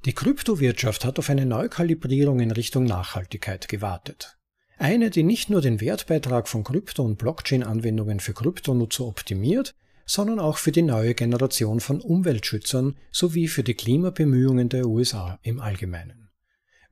Die 0.05 0.13
Kryptowirtschaft 0.13 1.05
hat 1.05 1.19
auf 1.19 1.29
eine 1.29 1.45
Neukalibrierung 1.45 2.39
in 2.39 2.49
Richtung 2.49 2.85
Nachhaltigkeit 2.85 3.67
gewartet. 3.67 4.37
Eine, 4.79 5.11
die 5.11 5.21
nicht 5.21 5.51
nur 5.51 5.61
den 5.61 5.79
Wertbeitrag 5.79 6.47
von 6.47 6.63
Krypto- 6.63 7.03
und 7.03 7.17
Blockchain-Anwendungen 7.17 8.19
für 8.19 8.33
Kryptonutzer 8.33 9.05
optimiert, 9.05 9.75
sondern 10.07 10.39
auch 10.39 10.57
für 10.57 10.71
die 10.71 10.81
neue 10.81 11.13
Generation 11.13 11.79
von 11.79 12.01
Umweltschützern 12.01 12.97
sowie 13.11 13.47
für 13.47 13.61
die 13.61 13.75
Klimabemühungen 13.75 14.69
der 14.69 14.87
USA 14.87 15.37
im 15.43 15.59
Allgemeinen. 15.59 16.31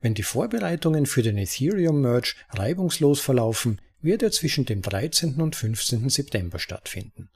Wenn 0.00 0.14
die 0.14 0.22
Vorbereitungen 0.22 1.04
für 1.04 1.22
den 1.22 1.36
Ethereum-Merge 1.36 2.34
reibungslos 2.50 3.18
verlaufen, 3.18 3.80
wird 4.00 4.22
er 4.22 4.30
zwischen 4.30 4.66
dem 4.66 4.82
13. 4.82 5.40
und 5.40 5.56
15. 5.56 6.08
September 6.08 6.60
stattfinden. 6.60 7.28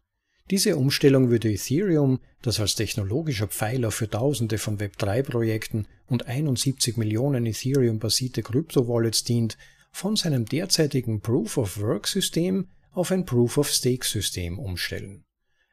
Diese 0.50 0.76
Umstellung 0.76 1.30
würde 1.30 1.50
Ethereum, 1.50 2.20
das 2.42 2.60
als 2.60 2.74
technologischer 2.74 3.48
Pfeiler 3.48 3.90
für 3.90 4.10
Tausende 4.10 4.58
von 4.58 4.76
Web3-Projekten 4.78 5.88
und 6.06 6.26
71 6.26 6.98
Millionen 6.98 7.46
Ethereum-basierte 7.46 8.42
Krypto-Wallets 8.42 9.24
dient, 9.24 9.56
von 9.90 10.16
seinem 10.16 10.44
derzeitigen 10.44 11.22
Proof-of-Work-System 11.22 12.68
auf 12.92 13.10
ein 13.10 13.24
Proof-of-Stake-System 13.24 14.58
umstellen. 14.58 15.24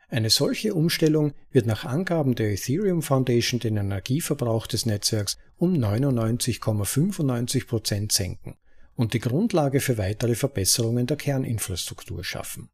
Eine 0.08 0.30
solche 0.30 0.74
Umstellung 0.74 1.34
wird 1.52 1.66
nach 1.66 1.84
Angaben 1.84 2.36
der 2.36 2.52
Ethereum 2.52 3.02
Foundation 3.02 3.60
den 3.60 3.76
Energieverbrauch 3.78 4.68
des 4.68 4.86
Netzwerks 4.86 5.38
um 5.58 5.74
99,95% 5.74 8.10
senken 8.12 8.56
und 8.96 9.14
die 9.14 9.20
Grundlage 9.20 9.82
für 9.82 9.98
weitere 9.98 10.36
Verbesserungen 10.36 11.08
der 11.08 11.18
Kerninfrastruktur 11.18 12.24
schaffen. 12.24 12.70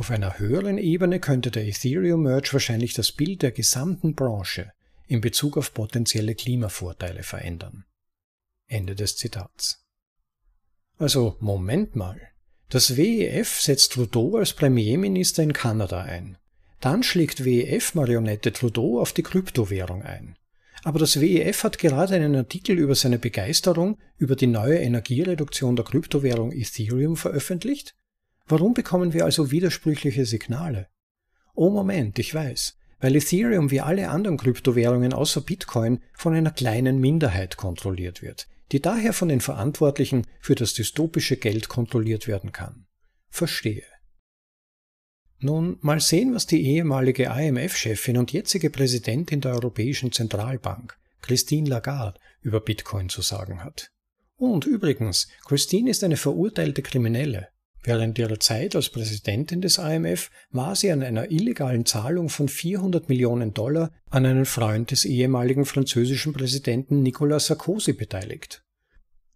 Auf 0.00 0.10
einer 0.10 0.38
höheren 0.38 0.78
Ebene 0.78 1.20
könnte 1.20 1.50
der 1.50 1.66
Ethereum 1.66 2.22
Merge 2.22 2.54
wahrscheinlich 2.54 2.94
das 2.94 3.12
Bild 3.12 3.42
der 3.42 3.52
gesamten 3.52 4.14
Branche 4.14 4.72
in 5.06 5.20
Bezug 5.20 5.58
auf 5.58 5.74
potenzielle 5.74 6.34
Klimavorteile 6.34 7.22
verändern. 7.22 7.84
Ende 8.66 8.94
des 8.94 9.18
Zitats. 9.18 9.84
Also, 10.96 11.36
Moment 11.40 11.96
mal. 11.96 12.18
Das 12.70 12.96
WEF 12.96 13.60
setzt 13.60 13.92
Trudeau 13.92 14.36
als 14.36 14.54
Premierminister 14.54 15.42
in 15.42 15.52
Kanada 15.52 16.00
ein. 16.00 16.38
Dann 16.80 17.02
schlägt 17.02 17.44
WEF-Marionette 17.44 18.54
Trudeau 18.54 19.02
auf 19.02 19.12
die 19.12 19.22
Kryptowährung 19.22 20.02
ein. 20.02 20.34
Aber 20.82 20.98
das 20.98 21.20
WEF 21.20 21.62
hat 21.62 21.76
gerade 21.76 22.14
einen 22.14 22.36
Artikel 22.36 22.78
über 22.78 22.94
seine 22.94 23.18
Begeisterung 23.18 23.98
über 24.16 24.34
die 24.34 24.46
neue 24.46 24.78
Energiereduktion 24.78 25.76
der 25.76 25.84
Kryptowährung 25.84 26.52
Ethereum 26.52 27.18
veröffentlicht? 27.18 27.96
Warum 28.50 28.74
bekommen 28.74 29.12
wir 29.12 29.24
also 29.24 29.52
widersprüchliche 29.52 30.26
Signale? 30.26 30.88
Oh 31.54 31.70
Moment, 31.70 32.18
ich 32.18 32.34
weiß, 32.34 32.76
weil 32.98 33.14
Ethereum 33.14 33.70
wie 33.70 33.80
alle 33.80 34.08
anderen 34.08 34.38
Kryptowährungen 34.38 35.12
außer 35.12 35.40
Bitcoin 35.40 36.00
von 36.14 36.34
einer 36.34 36.50
kleinen 36.50 36.98
Minderheit 36.98 37.56
kontrolliert 37.56 38.22
wird, 38.22 38.48
die 38.72 38.80
daher 38.80 39.12
von 39.12 39.28
den 39.28 39.40
Verantwortlichen 39.40 40.26
für 40.40 40.56
das 40.56 40.74
dystopische 40.74 41.36
Geld 41.36 41.68
kontrolliert 41.68 42.26
werden 42.26 42.50
kann. 42.50 42.86
Verstehe. 43.28 43.84
Nun, 45.38 45.78
mal 45.80 46.00
sehen, 46.00 46.34
was 46.34 46.46
die 46.46 46.60
ehemalige 46.60 47.26
IMF-Chefin 47.26 48.18
und 48.18 48.32
jetzige 48.32 48.68
Präsidentin 48.68 49.40
der 49.40 49.52
Europäischen 49.52 50.10
Zentralbank, 50.10 50.98
Christine 51.22 51.70
Lagarde, 51.70 52.18
über 52.42 52.58
Bitcoin 52.58 53.10
zu 53.10 53.22
sagen 53.22 53.62
hat. 53.62 53.92
Und 54.36 54.66
übrigens, 54.66 55.28
Christine 55.46 55.90
ist 55.90 56.02
eine 56.02 56.16
verurteilte 56.16 56.82
Kriminelle. 56.82 57.48
Während 57.82 58.18
ihrer 58.18 58.38
Zeit 58.38 58.76
als 58.76 58.90
Präsidentin 58.90 59.62
des 59.62 59.78
IMF 59.78 60.30
war 60.50 60.76
sie 60.76 60.90
an 60.90 61.02
einer 61.02 61.30
illegalen 61.30 61.86
Zahlung 61.86 62.28
von 62.28 62.48
400 62.48 63.08
Millionen 63.08 63.54
Dollar 63.54 63.90
an 64.10 64.26
einen 64.26 64.44
Freund 64.44 64.90
des 64.90 65.06
ehemaligen 65.06 65.64
französischen 65.64 66.34
Präsidenten 66.34 67.02
Nicolas 67.02 67.46
Sarkozy 67.46 67.94
beteiligt. 67.94 68.62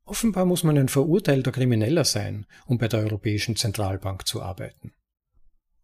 Offenbar 0.05 0.45
muss 0.45 0.63
man 0.63 0.77
ein 0.77 0.89
verurteilter 0.89 1.53
Krimineller 1.53 2.05
sein, 2.05 2.45
um 2.67 2.77
bei 2.77 2.89
der 2.89 3.01
Europäischen 3.01 3.57
Zentralbank 3.57 4.27
zu 4.27 4.43
arbeiten. 4.43 4.93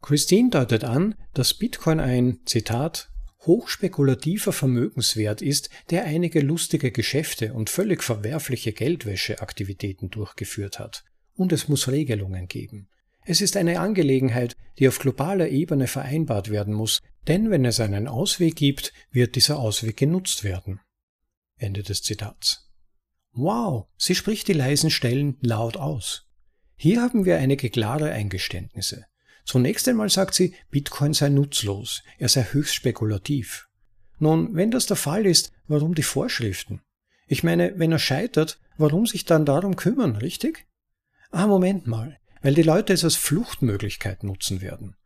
Christine 0.03 0.51
deutet 0.51 0.85
an, 0.85 1.15
dass 1.33 1.55
Bitcoin 1.55 2.01
ein, 2.01 2.41
Zitat, 2.45 3.11
hochspekulativer 3.47 4.53
Vermögenswert 4.53 5.41
ist, 5.41 5.71
der 5.89 6.05
einige 6.05 6.41
lustige 6.41 6.91
Geschäfte 6.91 7.55
und 7.55 7.71
völlig 7.71 8.03
verwerfliche 8.03 8.73
Geldwäscheaktivitäten 8.73 10.11
durchgeführt 10.11 10.79
hat. 10.79 11.05
Und 11.35 11.53
es 11.53 11.69
muss 11.69 11.89
Regelungen 11.89 12.49
geben. 12.49 12.89
Es 13.25 13.41
ist 13.41 13.57
eine 13.57 13.81
Angelegenheit, 13.81 14.57
die 14.79 14.89
auf 14.89 14.99
globaler 14.99 15.49
Ebene 15.49 15.87
vereinbart 15.87 16.51
werden 16.51 16.75
muss, 16.75 17.01
denn 17.29 17.51
wenn 17.51 17.65
es 17.65 17.81
einen 17.81 18.09
Ausweg 18.09 18.57
gibt, 18.57 18.93
wird 19.11 19.37
dieser 19.37 19.59
Ausweg 19.59 19.97
genutzt 19.97 20.43
werden. 20.43 20.81
Ende 21.57 21.83
des 21.83 22.03
Zitats. 22.03 22.71
Wow, 23.33 23.87
sie 23.97 24.15
spricht 24.15 24.49
die 24.49 24.55
leisen 24.55 24.91
Stellen 24.91 25.37
laut 25.41 25.77
aus. 25.77 26.27
Hier 26.77 27.03
haben 27.03 27.27
wir 27.27 27.39
einige 27.39 27.71
klare 27.71 28.11
Eingeständnisse. 28.11 29.05
Zunächst 29.45 29.87
einmal 29.89 30.09
sagt 30.09 30.35
sie, 30.35 30.55
Bitcoin 30.71 31.13
sei 31.13 31.29
nutzlos, 31.29 32.03
er 32.19 32.29
sei 32.29 32.45
höchst 32.45 32.75
spekulativ. 32.75 33.69
Nun, 34.19 34.55
wenn 34.55 34.71
das 34.71 34.87
der 34.87 34.97
Fall 34.97 35.27
ist, 35.27 35.53
warum 35.67 35.95
die 35.95 36.03
Vorschriften? 36.03 36.83
Ich 37.27 37.43
meine, 37.43 37.79
wenn 37.79 37.93
er 37.93 37.99
scheitert, 37.99 38.59
warum 38.77 39.07
sich 39.07 39.25
dann 39.25 39.45
darum 39.45 39.77
kümmern, 39.77 40.17
richtig? 40.17 40.67
Ah, 41.31 41.47
Moment 41.47 41.87
mal, 41.87 42.19
weil 42.43 42.55
die 42.55 42.63
Leute 42.63 42.93
es 42.93 43.05
als 43.05 43.17
Fluchtmöglichkeit 43.17 44.25
nutzen 44.25 44.61
werden. 44.61 44.97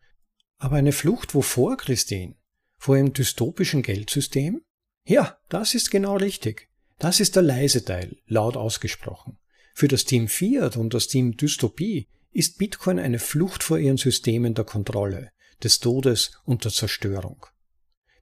Aber 0.58 0.76
eine 0.76 0.92
Flucht 0.92 1.34
wovor, 1.34 1.76
Christine? 1.76 2.36
Vor 2.78 2.96
einem 2.96 3.12
dystopischen 3.12 3.82
Geldsystem? 3.82 4.62
Ja, 5.06 5.38
das 5.48 5.74
ist 5.74 5.90
genau 5.90 6.16
richtig. 6.16 6.68
Das 6.98 7.20
ist 7.20 7.36
der 7.36 7.42
leise 7.42 7.84
Teil, 7.84 8.16
laut 8.26 8.56
ausgesprochen. 8.56 9.38
Für 9.74 9.88
das 9.88 10.04
Team 10.04 10.28
Fiat 10.28 10.76
und 10.76 10.94
das 10.94 11.08
Team 11.08 11.36
Dystopie 11.36 12.08
ist 12.30 12.58
Bitcoin 12.58 12.98
eine 12.98 13.18
Flucht 13.18 13.62
vor 13.62 13.78
ihren 13.78 13.96
Systemen 13.96 14.54
der 14.54 14.64
Kontrolle, 14.64 15.30
des 15.62 15.80
Todes 15.80 16.32
und 16.44 16.64
der 16.64 16.72
Zerstörung. 16.72 17.46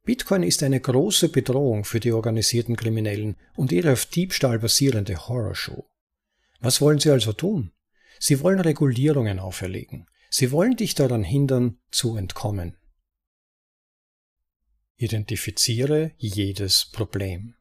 Bitcoin 0.05 0.43
ist 0.43 0.63
eine 0.63 0.81
große 0.81 1.29
Bedrohung 1.29 1.85
für 1.85 2.01
die 2.01 2.13
organisierten 2.13 2.75
Kriminellen 2.75 3.37
und 3.55 3.71
ihre 3.71 3.93
auf 3.93 4.07
Diebstahl 4.07 4.59
basierende 4.59 5.29
Horrorshow. 5.29 5.87
Was 6.61 6.81
wollen 6.81 6.99
sie 6.99 7.11
also 7.11 7.33
tun? 7.33 7.71
Sie 8.25 8.39
wollen 8.39 8.61
Regulierungen 8.61 9.41
auferlegen. 9.41 10.07
Sie 10.31 10.53
wollen 10.53 10.77
dich 10.77 10.95
daran 10.95 11.25
hindern, 11.25 11.81
zu 11.91 12.17
entkommen. 12.17 12.77
Identifiziere 14.95 16.13
jedes 16.19 16.89
Problem. 16.93 17.57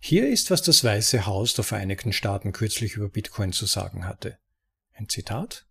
Hier 0.00 0.28
ist, 0.28 0.50
was 0.50 0.62
das 0.62 0.82
Weiße 0.82 1.26
Haus 1.26 1.54
der 1.54 1.62
Vereinigten 1.62 2.12
Staaten 2.12 2.50
kürzlich 2.50 2.94
über 2.94 3.08
Bitcoin 3.08 3.52
zu 3.52 3.66
sagen 3.66 4.04
hatte. 4.04 4.36
Ein 4.94 5.08
Zitat. 5.08 5.68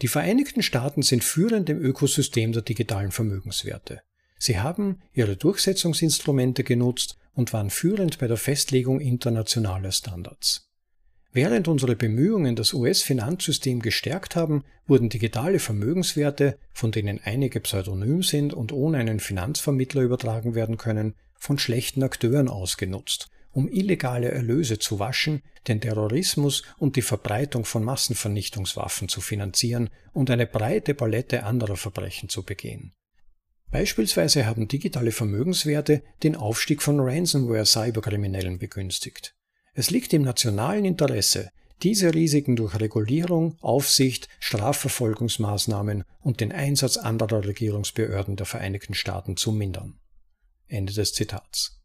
Die 0.00 0.08
Vereinigten 0.08 0.62
Staaten 0.62 1.02
sind 1.02 1.24
führend 1.24 1.68
im 1.68 1.80
Ökosystem 1.80 2.52
der 2.52 2.62
digitalen 2.62 3.10
Vermögenswerte. 3.10 4.02
Sie 4.38 4.60
haben 4.60 5.02
ihre 5.12 5.36
Durchsetzungsinstrumente 5.36 6.62
genutzt 6.62 7.18
und 7.32 7.52
waren 7.52 7.70
führend 7.70 8.20
bei 8.20 8.28
der 8.28 8.36
Festlegung 8.36 9.00
internationaler 9.00 9.90
Standards. 9.90 10.65
Während 11.36 11.68
unsere 11.68 11.96
Bemühungen 11.96 12.56
das 12.56 12.72
US-Finanzsystem 12.72 13.82
gestärkt 13.82 14.36
haben, 14.36 14.64
wurden 14.86 15.10
digitale 15.10 15.58
Vermögenswerte, 15.58 16.56
von 16.72 16.92
denen 16.92 17.20
einige 17.22 17.60
pseudonym 17.60 18.22
sind 18.22 18.54
und 18.54 18.72
ohne 18.72 18.96
einen 18.96 19.20
Finanzvermittler 19.20 20.00
übertragen 20.00 20.54
werden 20.54 20.78
können, 20.78 21.14
von 21.34 21.58
schlechten 21.58 22.02
Akteuren 22.02 22.48
ausgenutzt, 22.48 23.28
um 23.52 23.68
illegale 23.68 24.30
Erlöse 24.30 24.78
zu 24.78 24.98
waschen, 24.98 25.42
den 25.68 25.82
Terrorismus 25.82 26.62
und 26.78 26.96
die 26.96 27.02
Verbreitung 27.02 27.66
von 27.66 27.84
Massenvernichtungswaffen 27.84 29.10
zu 29.10 29.20
finanzieren 29.20 29.90
und 30.14 30.30
eine 30.30 30.46
breite 30.46 30.94
Palette 30.94 31.42
anderer 31.42 31.76
Verbrechen 31.76 32.30
zu 32.30 32.44
begehen. 32.44 32.94
Beispielsweise 33.70 34.46
haben 34.46 34.68
digitale 34.68 35.12
Vermögenswerte 35.12 36.02
den 36.22 36.34
Aufstieg 36.34 36.80
von 36.80 36.98
Ransomware-Cyberkriminellen 36.98 38.58
begünstigt. 38.58 39.35
Es 39.78 39.90
liegt 39.90 40.14
im 40.14 40.22
nationalen 40.22 40.86
Interesse, 40.86 41.50
diese 41.82 42.14
Risiken 42.14 42.56
durch 42.56 42.80
Regulierung, 42.80 43.58
Aufsicht, 43.60 44.26
Strafverfolgungsmaßnahmen 44.40 46.02
und 46.22 46.40
den 46.40 46.50
Einsatz 46.50 46.96
anderer 46.96 47.44
Regierungsbehörden 47.44 48.36
der 48.36 48.46
Vereinigten 48.46 48.94
Staaten 48.94 49.36
zu 49.36 49.52
mindern. 49.52 50.00
Ende 50.66 50.94
des 50.94 51.12
Zitats. 51.12 51.78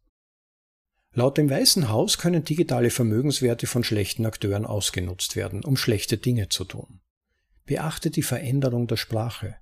Laut 1.13 1.37
dem 1.37 1.49
Weißen 1.49 1.89
Haus 1.89 2.17
können 2.17 2.45
digitale 2.45 2.91
Vermögenswerte 2.91 3.67
von 3.67 3.83
schlechten 3.83 4.25
Akteuren 4.25 4.65
ausgenutzt 4.65 5.35
werden, 5.35 5.61
um 5.65 5.75
schlechte 5.75 6.17
Dinge 6.17 6.47
zu 6.47 6.63
tun. 6.63 7.01
Beachte 7.65 8.09
die 8.09 8.23
Veränderung 8.23 8.87
der 8.87 8.95
Sprache. 8.95 9.57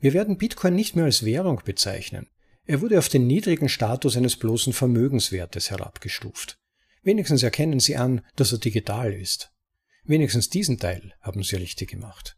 Wir 0.00 0.14
werden 0.14 0.36
Bitcoin 0.36 0.74
nicht 0.74 0.96
mehr 0.96 1.04
als 1.04 1.24
Währung 1.24 1.62
bezeichnen. 1.64 2.26
Er 2.64 2.80
wurde 2.80 2.98
auf 2.98 3.08
den 3.08 3.28
niedrigen 3.28 3.68
Status 3.68 4.16
eines 4.16 4.36
bloßen 4.36 4.72
Vermögenswertes 4.72 5.70
herabgestuft. 5.70 6.58
Wenigstens 7.02 7.42
erkennen 7.42 7.80
Sie 7.80 7.96
an, 7.96 8.24
dass 8.36 8.52
er 8.52 8.58
digital 8.58 9.12
ist. 9.12 9.52
Wenigstens 10.04 10.48
diesen 10.48 10.78
Teil 10.78 11.12
haben 11.20 11.42
Sie 11.42 11.56
richtig 11.56 11.90
gemacht. 11.90 12.36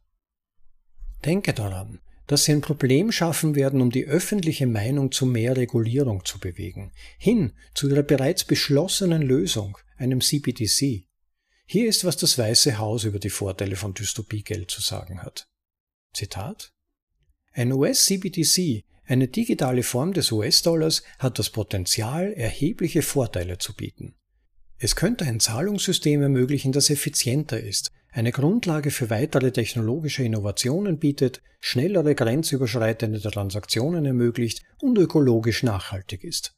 Denke 1.24 1.52
daran, 1.52 2.00
dass 2.26 2.44
Sie 2.44 2.52
ein 2.52 2.60
Problem 2.62 3.12
schaffen 3.12 3.54
werden, 3.54 3.80
um 3.80 3.90
die 3.90 4.06
öffentliche 4.06 4.66
Meinung 4.66 5.12
zu 5.12 5.26
mehr 5.26 5.56
Regulierung 5.56 6.24
zu 6.24 6.38
bewegen, 6.38 6.92
hin 7.18 7.52
zu 7.74 7.88
Ihrer 7.88 8.02
bereits 8.02 8.44
beschlossenen 8.44 9.22
Lösung, 9.22 9.76
einem 9.96 10.20
CBDC. 10.20 11.06
Hier 11.66 11.88
ist, 11.88 12.04
was 12.04 12.16
das 12.16 12.38
Weiße 12.38 12.78
Haus 12.78 13.04
über 13.04 13.18
die 13.18 13.30
Vorteile 13.30 13.76
von 13.76 13.94
Dystopiegeld 13.94 14.70
zu 14.70 14.80
sagen 14.80 15.22
hat. 15.22 15.48
Zitat 16.12 16.72
Ein 17.52 17.72
US-CBDC, 17.72 18.84
eine 19.06 19.28
digitale 19.28 19.82
Form 19.82 20.14
des 20.14 20.32
US-Dollars, 20.32 21.02
hat 21.18 21.38
das 21.38 21.50
Potenzial, 21.50 22.32
erhebliche 22.32 23.02
Vorteile 23.02 23.58
zu 23.58 23.74
bieten. 23.74 24.14
Es 24.78 24.96
könnte 24.96 25.24
ein 25.24 25.40
Zahlungssystem 25.40 26.22
ermöglichen, 26.22 26.72
das 26.72 26.90
effizienter 26.90 27.60
ist, 27.60 27.90
eine 28.10 28.32
Grundlage 28.32 28.90
für 28.90 29.10
weitere 29.10 29.50
technologische 29.50 30.22
Innovationen 30.22 30.98
bietet, 30.98 31.42
schnellere 31.60 32.14
grenzüberschreitende 32.14 33.20
Transaktionen 33.20 34.04
ermöglicht 34.04 34.62
und 34.80 34.98
ökologisch 34.98 35.62
nachhaltig 35.62 36.22
ist. 36.22 36.54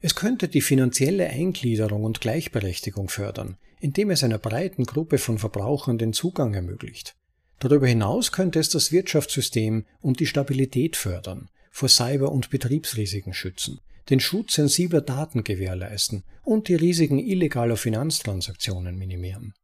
Es 0.00 0.14
könnte 0.14 0.48
die 0.48 0.60
finanzielle 0.60 1.28
Eingliederung 1.28 2.04
und 2.04 2.20
Gleichberechtigung 2.20 3.08
fördern, 3.08 3.56
indem 3.80 4.10
es 4.10 4.22
einer 4.22 4.38
breiten 4.38 4.84
Gruppe 4.84 5.18
von 5.18 5.38
Verbrauchern 5.38 5.98
den 5.98 6.12
Zugang 6.12 6.54
ermöglicht. 6.54 7.16
Darüber 7.58 7.88
hinaus 7.88 8.30
könnte 8.30 8.60
es 8.60 8.68
das 8.68 8.92
Wirtschaftssystem 8.92 9.86
und 10.00 10.20
die 10.20 10.26
Stabilität 10.26 10.96
fördern, 10.96 11.48
vor 11.70 11.88
Cyber- 11.88 12.30
und 12.30 12.50
Betriebsrisiken 12.50 13.34
schützen, 13.34 13.80
den 14.10 14.20
Schutz 14.20 14.54
sensibler 14.54 15.00
Daten 15.00 15.44
gewährleisten 15.44 16.24
und 16.42 16.68
die 16.68 16.74
Risiken 16.74 17.18
illegaler 17.18 17.76
Finanztransaktionen 17.76 18.96
minimieren. 18.96 19.54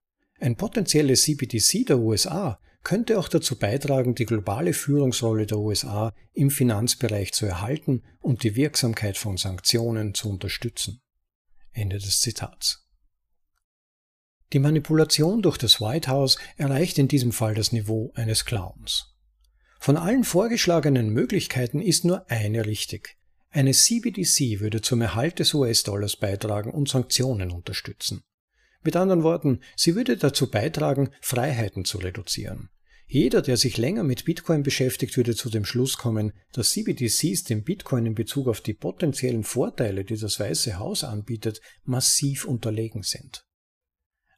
Ein 0.40 0.56
potenzielles 0.56 1.22
CBDC 1.22 1.86
der 1.86 1.98
USA 1.98 2.58
könnte 2.82 3.18
auch 3.18 3.28
dazu 3.28 3.58
beitragen, 3.58 4.14
die 4.14 4.26
globale 4.26 4.74
Führungsrolle 4.74 5.46
der 5.46 5.58
USA 5.58 6.12
im 6.34 6.50
Finanzbereich 6.50 7.32
zu 7.32 7.46
erhalten 7.46 8.02
und 8.20 8.42
die 8.42 8.56
Wirksamkeit 8.56 9.16
von 9.16 9.38
Sanktionen 9.38 10.12
zu 10.12 10.28
unterstützen. 10.28 11.00
Ende 11.72 11.98
des 11.98 12.20
Zitats. 12.20 12.86
Die 14.52 14.58
Manipulation 14.58 15.42
durch 15.42 15.56
das 15.56 15.80
White 15.80 16.10
House 16.10 16.36
erreicht 16.56 16.98
in 16.98 17.08
diesem 17.08 17.32
Fall 17.32 17.54
das 17.54 17.72
Niveau 17.72 18.12
eines 18.14 18.44
Clowns. 18.44 19.14
Von 19.80 19.96
allen 19.96 20.24
vorgeschlagenen 20.24 21.08
Möglichkeiten 21.10 21.80
ist 21.80 22.04
nur 22.04 22.30
eine 22.30 22.66
richtig, 22.66 23.16
eine 23.54 23.72
CBDC 23.72 24.58
würde 24.58 24.80
zum 24.80 25.00
Erhalt 25.00 25.38
des 25.38 25.54
US-Dollars 25.54 26.16
beitragen 26.16 26.72
und 26.72 26.88
Sanktionen 26.88 27.52
unterstützen. 27.52 28.24
Mit 28.82 28.96
anderen 28.96 29.22
Worten, 29.22 29.60
sie 29.76 29.94
würde 29.94 30.16
dazu 30.16 30.50
beitragen, 30.50 31.10
Freiheiten 31.20 31.84
zu 31.84 31.98
reduzieren. 31.98 32.68
Jeder, 33.06 33.42
der 33.42 33.56
sich 33.56 33.76
länger 33.76 34.02
mit 34.02 34.24
Bitcoin 34.24 34.64
beschäftigt, 34.64 35.16
würde 35.16 35.36
zu 35.36 35.50
dem 35.50 35.64
Schluss 35.64 35.98
kommen, 35.98 36.32
dass 36.52 36.70
CBDCs 36.70 37.44
dem 37.44 37.62
Bitcoin 37.62 38.06
in 38.06 38.16
Bezug 38.16 38.48
auf 38.48 38.60
die 38.60 38.74
potenziellen 38.74 39.44
Vorteile, 39.44 40.04
die 40.04 40.16
das 40.16 40.40
Weiße 40.40 40.80
Haus 40.80 41.04
anbietet, 41.04 41.60
massiv 41.84 42.46
unterlegen 42.46 43.04
sind. 43.04 43.46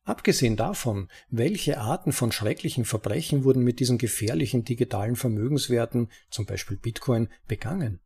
Abgesehen 0.02 0.56
davon, 0.56 1.08
welche 1.30 1.78
Arten 1.78 2.12
von 2.12 2.32
schrecklichen 2.32 2.84
Verbrechen 2.84 3.44
wurden 3.44 3.64
mit 3.64 3.80
diesen 3.80 3.96
gefährlichen 3.96 4.62
digitalen 4.64 5.16
Vermögenswerten, 5.16 6.10
zum 6.30 6.44
Beispiel 6.44 6.76
Bitcoin, 6.76 7.28
begangen? 7.48 8.00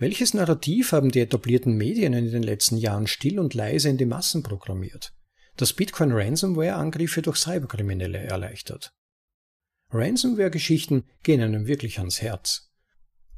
Welches 0.00 0.32
Narrativ 0.32 0.92
haben 0.92 1.10
die 1.10 1.18
etablierten 1.18 1.76
Medien 1.76 2.12
in 2.12 2.30
den 2.30 2.44
letzten 2.44 2.76
Jahren 2.76 3.08
still 3.08 3.40
und 3.40 3.54
leise 3.54 3.88
in 3.88 3.98
die 3.98 4.06
Massen 4.06 4.44
programmiert? 4.44 5.12
Dass 5.56 5.72
Bitcoin 5.72 6.12
Ransomware-Angriffe 6.12 7.20
durch 7.20 7.38
Cyberkriminelle 7.38 8.18
erleichtert. 8.18 8.94
Ransomware-Geschichten 9.90 11.02
gehen 11.24 11.40
einem 11.40 11.66
wirklich 11.66 11.98
ans 11.98 12.22
Herz. 12.22 12.70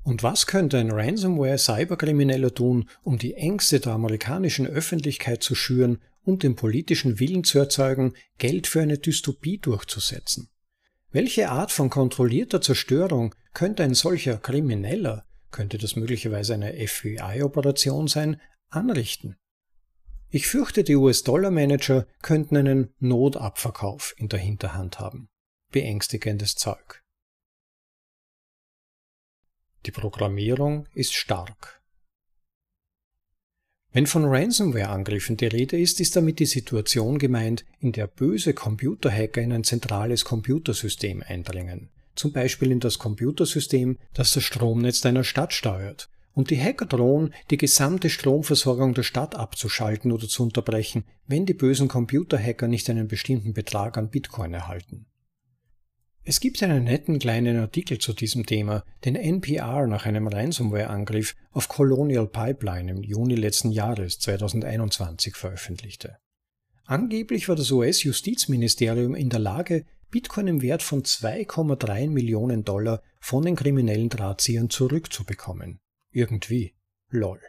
Und 0.02 0.22
was 0.22 0.46
könnte 0.46 0.76
ein 0.76 0.90
Ransomware-Cyberkrimineller 0.90 2.52
tun, 2.52 2.90
um 3.02 3.16
die 3.16 3.34
Ängste 3.34 3.80
der 3.80 3.92
amerikanischen 3.92 4.66
Öffentlichkeit 4.66 5.42
zu 5.42 5.54
schüren 5.54 6.02
und 6.24 6.42
den 6.42 6.56
politischen 6.56 7.18
Willen 7.20 7.44
zu 7.44 7.58
erzeugen, 7.58 8.12
Geld 8.36 8.66
für 8.66 8.82
eine 8.82 8.98
Dystopie 8.98 9.56
durchzusetzen? 9.56 10.50
Welche 11.10 11.48
Art 11.48 11.72
von 11.72 11.88
kontrollierter 11.88 12.60
Zerstörung 12.60 13.34
könnte 13.54 13.82
ein 13.82 13.94
solcher 13.94 14.36
Krimineller 14.36 15.24
könnte 15.50 15.78
das 15.78 15.96
möglicherweise 15.96 16.54
eine 16.54 16.72
FBI-Operation 16.72 18.08
sein, 18.08 18.40
anrichten. 18.68 19.36
Ich 20.28 20.46
fürchte, 20.46 20.84
die 20.84 20.94
US-Dollar-Manager 20.94 22.06
könnten 22.22 22.56
einen 22.56 22.94
Notabverkauf 23.00 24.14
in 24.16 24.28
der 24.28 24.38
Hinterhand 24.38 25.00
haben. 25.00 25.28
Beängstigendes 25.72 26.54
Zeug. 26.54 27.02
Die 29.86 29.90
Programmierung 29.90 30.86
ist 30.94 31.14
stark. 31.14 31.80
Wenn 33.92 34.06
von 34.06 34.24
Ransomware-Angriffen 34.24 35.36
die 35.36 35.46
Rede 35.46 35.80
ist, 35.80 36.00
ist 36.00 36.14
damit 36.14 36.38
die 36.38 36.46
Situation 36.46 37.18
gemeint, 37.18 37.64
in 37.80 37.90
der 37.90 38.06
böse 38.06 38.54
Computerhacker 38.54 39.40
in 39.40 39.52
ein 39.52 39.64
zentrales 39.64 40.24
Computersystem 40.24 41.24
eindringen, 41.26 41.90
zum 42.20 42.32
Beispiel 42.32 42.70
in 42.70 42.80
das 42.80 42.98
Computersystem, 42.98 43.98
das 44.12 44.34
das 44.34 44.44
Stromnetz 44.44 45.00
deiner 45.00 45.24
Stadt 45.24 45.54
steuert. 45.54 46.10
Und 46.32 46.50
die 46.50 46.60
Hacker 46.60 46.86
drohen, 46.86 47.34
die 47.50 47.56
gesamte 47.56 48.10
Stromversorgung 48.10 48.94
der 48.94 49.02
Stadt 49.02 49.34
abzuschalten 49.34 50.12
oder 50.12 50.28
zu 50.28 50.42
unterbrechen, 50.42 51.04
wenn 51.26 51.46
die 51.46 51.54
bösen 51.54 51.88
Computerhacker 51.88 52.68
nicht 52.68 52.88
einen 52.90 53.08
bestimmten 53.08 53.54
Betrag 53.54 53.96
an 53.96 54.10
Bitcoin 54.10 54.54
erhalten. 54.54 55.06
Es 56.22 56.40
gibt 56.40 56.62
einen 56.62 56.84
netten 56.84 57.18
kleinen 57.18 57.56
Artikel 57.56 57.98
zu 57.98 58.12
diesem 58.12 58.44
Thema, 58.44 58.84
den 59.06 59.16
NPR 59.16 59.86
nach 59.86 60.04
einem 60.04 60.28
Ransomware-Angriff 60.28 61.34
auf 61.50 61.68
Colonial 61.68 62.28
Pipeline 62.28 62.90
im 62.90 63.02
Juni 63.02 63.34
letzten 63.34 63.70
Jahres 63.70 64.18
2021 64.18 65.34
veröffentlichte. 65.34 66.18
Angeblich 66.84 67.48
war 67.48 67.56
das 67.56 67.70
US-Justizministerium 67.70 69.14
in 69.14 69.30
der 69.30 69.40
Lage, 69.40 69.86
Bitcoin 70.10 70.48
im 70.48 70.62
Wert 70.62 70.82
von 70.82 71.02
2,3 71.02 72.08
Millionen 72.08 72.64
Dollar 72.64 73.02
von 73.20 73.44
den 73.44 73.56
kriminellen 73.56 74.08
Drahtziehern 74.08 74.70
zurückzubekommen. 74.70 75.80
Irgendwie. 76.10 76.74
Lol. 77.10 77.40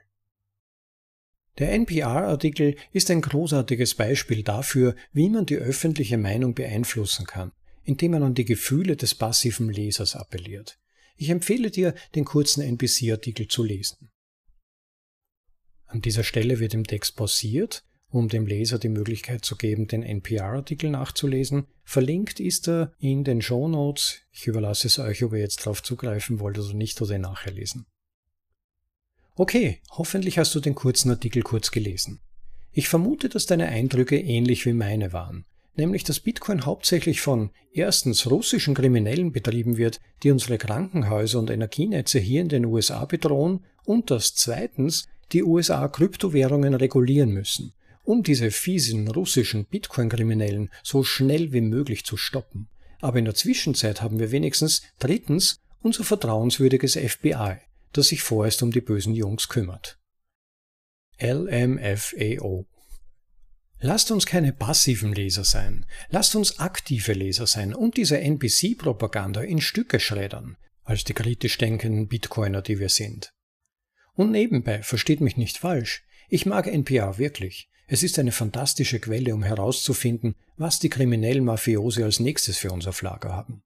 Der 1.58 1.74
NPR-Artikel 1.74 2.76
ist 2.91 3.12
ein 3.12 3.21
großartiges 3.21 3.95
Beispiel 3.95 4.43
dafür, 4.43 4.95
wie 5.12 5.30
man 5.30 5.45
die 5.45 5.58
öffentliche 5.58 6.17
Meinung 6.17 6.54
beeinflussen 6.54 7.26
kann, 7.26 7.52
indem 7.84 8.12
man 8.12 8.24
an 8.24 8.34
die 8.36 8.45
Gefühle 8.45 8.95
des 8.95 9.15
passiven 9.15 9.69
Lesers 9.69 10.15
appelliert. 10.15 10.80
Ich 11.17 11.30
empfehle 11.30 11.69
dir, 11.69 11.93
den 12.15 12.26
kurzen 12.26 12.62
NPC-Artikel 12.62 13.47
zu 13.47 13.63
lesen. 13.63 14.10
An 15.86 16.02
dieser 16.02 16.24
Stelle 16.24 16.60
wird 16.60 16.74
im 16.74 16.86
Text 16.86 17.15
pausiert 17.15 17.84
um 18.12 18.28
dem 18.28 18.45
Leser 18.45 18.78
die 18.78 18.89
Möglichkeit 18.89 19.45
zu 19.45 19.56
geben, 19.56 19.88
den 19.88 20.04
NPR-Artikel 20.04 20.89
nachzulesen. 20.89 21.65
Verlinkt 21.84 22.39
ist 22.39 22.67
er 22.67 22.93
in 23.00 23.24
den 23.24 23.41
Show 23.41 23.67
Notes. 23.67 24.19
Ich 24.32 24.47
überlasse 24.47 24.88
es 24.88 25.00
euch, 25.00 25.24
ob 25.24 25.34
ihr 25.34 25.39
jetzt 25.39 25.62
darauf 25.62 25.82
zugreifen 25.82 26.39
wollt 26.39 26.60
oder 26.60 26.74
nicht 26.74 27.02
oder 27.02 27.17
nachher 27.17 27.54
lesen. 27.54 27.86
Okay, 29.36 29.80
hoffentlich 29.91 30.38
hast 30.38 30.54
du 30.54 30.60
den 30.60 30.76
kurzen 30.76 31.10
Artikel 31.10 31.41
kurz 31.41 31.71
gelesen. 31.71 32.19
Ich 32.74 32.89
vermute, 32.89 33.30
dass 33.30 33.45
deine 33.45 33.67
Eindrücke 33.67 34.19
ähnlich 34.19 34.65
wie 34.65 34.74
meine 34.74 35.13
waren. 35.13 35.45
nämlich 35.78 36.04
dass 36.04 36.19
Bitcoin 36.19 36.65
hauptsächlich 36.65 37.21
von 37.21 37.50
erstens 37.71 38.30
russischen 38.30 38.76
Kriminellen 38.76 39.32
betrieben 39.32 39.78
wird, 39.78 40.02
die 40.21 40.30
unsere 40.30 40.58
Krankenhäuser 40.58 41.39
und 41.39 41.50
Energienetze 41.50 42.19
hier 42.19 42.41
in 42.41 42.50
den 42.50 42.65
USA 42.65 43.06
bedrohen, 43.06 43.63
und 43.86 44.12
dass 44.12 44.36
zweitens 44.36 45.08
die 45.32 45.43
USA 45.43 45.88
Kryptowährungen 45.88 46.74
regulieren 46.74 47.32
müssen, 47.32 47.74
um 48.03 48.23
diese 48.23 48.51
fiesen 48.51 49.07
russischen 49.07 49.65
Bitcoin-Kriminellen 49.65 50.69
so 50.83 51.03
schnell 51.03 51.51
wie 51.53 51.61
möglich 51.61 52.05
zu 52.05 52.17
stoppen. 52.17 52.69
Aber 52.99 53.19
in 53.19 53.25
der 53.25 53.35
Zwischenzeit 53.35 54.01
haben 54.01 54.19
wir 54.19 54.31
wenigstens 54.31 54.81
drittens 54.99 55.59
unser 55.81 56.03
vertrauenswürdiges 56.03 56.95
FBI, 56.95 57.57
das 57.93 58.09
sich 58.09 58.21
vorerst 58.21 58.61
um 58.63 58.71
die 58.71 58.81
bösen 58.81 59.13
Jungs 59.13 59.49
kümmert. 59.49 59.99
LMFAO 61.19 62.67
Lasst 63.83 64.11
uns 64.11 64.27
keine 64.27 64.53
passiven 64.53 65.11
Leser 65.11 65.43
sein, 65.43 65.87
lasst 66.09 66.35
uns 66.35 66.59
aktive 66.59 67.13
Leser 67.13 67.47
sein 67.47 67.73
und 67.73 67.97
diese 67.97 68.19
NPC-Propaganda 68.19 69.41
in 69.41 69.59
Stücke 69.59 69.99
schreddern, 69.99 70.55
als 70.83 71.03
die 71.03 71.13
kritisch 71.13 71.57
denkenden 71.57 72.07
Bitcoiner, 72.07 72.61
die 72.61 72.79
wir 72.79 72.89
sind. 72.89 73.33
Und 74.13 74.29
nebenbei, 74.29 74.83
versteht 74.83 75.19
mich 75.19 75.35
nicht 75.35 75.57
falsch, 75.57 76.03
ich 76.29 76.45
mag 76.45 76.67
NPR 76.67 77.17
wirklich. 77.17 77.70
Es 77.91 78.04
ist 78.04 78.17
eine 78.19 78.32
fantastische 78.32 78.99
Quelle, 78.99 79.34
um 79.34 79.43
herauszufinden, 79.43 80.36
was 80.56 80.80
die 80.80 80.89
kriminellen 80.89 81.43
Mafiosi 81.43 82.04
als 82.04 82.19
nächstes 82.21 82.58
für 82.58 82.71
unser 82.71 82.93
Lager 83.01 83.34
haben. 83.34 83.63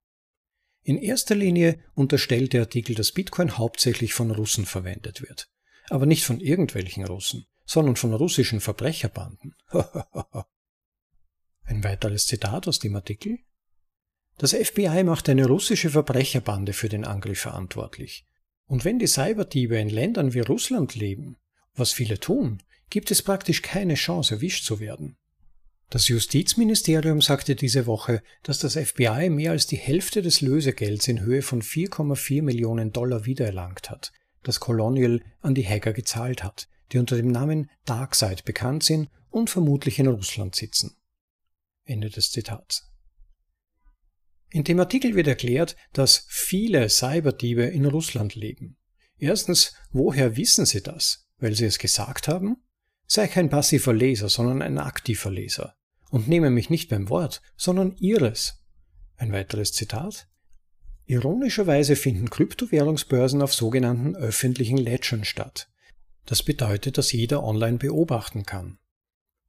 In 0.82 0.98
erster 0.98 1.36
Linie 1.36 1.80
unterstellt 1.94 2.54
der 2.54 2.62
Artikel, 2.62 2.96
dass 2.96 3.12
Bitcoin 3.12 3.58
hauptsächlich 3.58 4.14
von 4.14 4.32
Russen 4.32 4.66
verwendet 4.66 5.22
wird. 5.22 5.50
Aber 5.90 6.08
nicht 6.08 6.24
von 6.24 6.40
irgendwelchen 6.40 7.06
Russen 7.06 7.46
sondern 7.66 7.96
von 7.96 8.14
russischen 8.14 8.62
Verbrecherbanden. 8.62 9.56
Ein 11.64 11.84
weiteres 11.84 12.28
Zitat 12.28 12.68
aus 12.68 12.80
dem 12.80 12.96
Artikel. 12.96 13.40
Das 14.38 14.54
FBI 14.54 15.04
macht 15.04 15.30
eine 15.30 15.48
russische 15.48 15.90
Verbrecherbande 15.90 16.74
für 16.74 16.90
den 16.90 17.06
Angriff 17.06 17.40
verantwortlich. 17.40 18.26
Und 18.68 18.86
wenn 18.86 19.00
die 19.00 19.08
Cyberdiebe 19.08 19.78
in 19.78 19.90
Ländern 19.90 20.34
wie 20.34 20.42
Russland 20.42 20.94
leben, 20.96 21.38
was 21.74 21.94
viele 21.94 22.20
tun, 22.20 22.62
gibt 22.90 23.12
es 23.12 23.22
praktisch 23.22 23.62
keine 23.62 23.96
Chance, 23.96 24.36
erwischt 24.36 24.66
zu 24.66 24.80
werden. 24.80 25.18
Das 25.90 26.08
Justizministerium 26.08 27.22
sagte 27.22 27.56
diese 27.56 27.86
Woche, 27.86 28.22
dass 28.44 28.60
das 28.60 28.76
FBI 28.76 29.30
mehr 29.30 29.52
als 29.52 29.68
die 29.68 29.78
Hälfte 29.78 30.22
des 30.22 30.42
Lösegelds 30.42 31.08
in 31.08 31.22
Höhe 31.22 31.42
von 31.42 31.62
4,4 31.62 32.42
Millionen 32.42 32.92
Dollar 32.92 33.26
wiedererlangt 33.26 33.90
hat, 33.90 34.12
das 34.44 34.60
Colonial 34.60 35.22
an 35.42 35.54
die 35.54 35.66
Hacker 35.66 35.94
gezahlt 35.94 36.44
hat, 36.44 36.68
die 36.92 36.98
unter 36.98 37.16
dem 37.16 37.28
Namen 37.28 37.70
Darkseid 37.86 38.46
bekannt 38.46 38.84
sind 38.84 39.10
und 39.30 39.50
vermutlich 39.50 40.00
in 40.00 40.08
Russland 40.08 40.56
sitzen. 40.56 40.98
Ende 41.84 42.10
des 42.10 42.32
Zitats. 42.32 42.90
In 44.50 44.64
dem 44.64 44.80
Artikel 44.80 45.16
wird 45.16 45.28
erklärt, 45.28 45.76
dass 45.94 46.26
viele 46.30 46.90
Cyberdiebe 46.90 47.64
in 47.64 47.86
Russland 47.86 48.36
leben. 48.36 48.78
Erstens, 49.18 49.74
woher 49.92 50.38
wissen 50.38 50.66
sie 50.66 50.82
das? 50.82 51.28
Weil 51.38 51.56
sie 51.56 51.66
es 51.66 51.78
gesagt 51.78 52.28
haben? 52.28 52.64
Sei 53.08 53.28
kein 53.28 53.50
passiver 53.50 53.94
Leser, 53.94 54.30
sondern 54.30 54.62
ein 54.62 54.78
aktiver 54.78 55.32
Leser. 55.32 55.76
Und 56.10 56.28
nehme 56.28 56.50
mich 56.50 56.70
nicht 56.70 56.90
beim 56.90 57.10
Wort, 57.10 57.42
sondern 57.56 57.96
ihres. 57.98 58.64
Ein 59.18 59.32
weiteres 59.32 59.74
Zitat. 59.74 60.28
Ironischerweise 61.06 61.96
finden 61.96 62.30
Kryptowährungsbörsen 62.30 63.42
auf 63.42 63.54
sogenannten 63.54 64.16
öffentlichen 64.16 64.78
Ledgern 64.78 65.24
statt. 65.24 65.70
Das 66.26 66.42
bedeutet, 66.42 66.98
dass 66.98 67.12
jeder 67.12 67.44
online 67.44 67.78
beobachten 67.78 68.44
kann. 68.44 68.80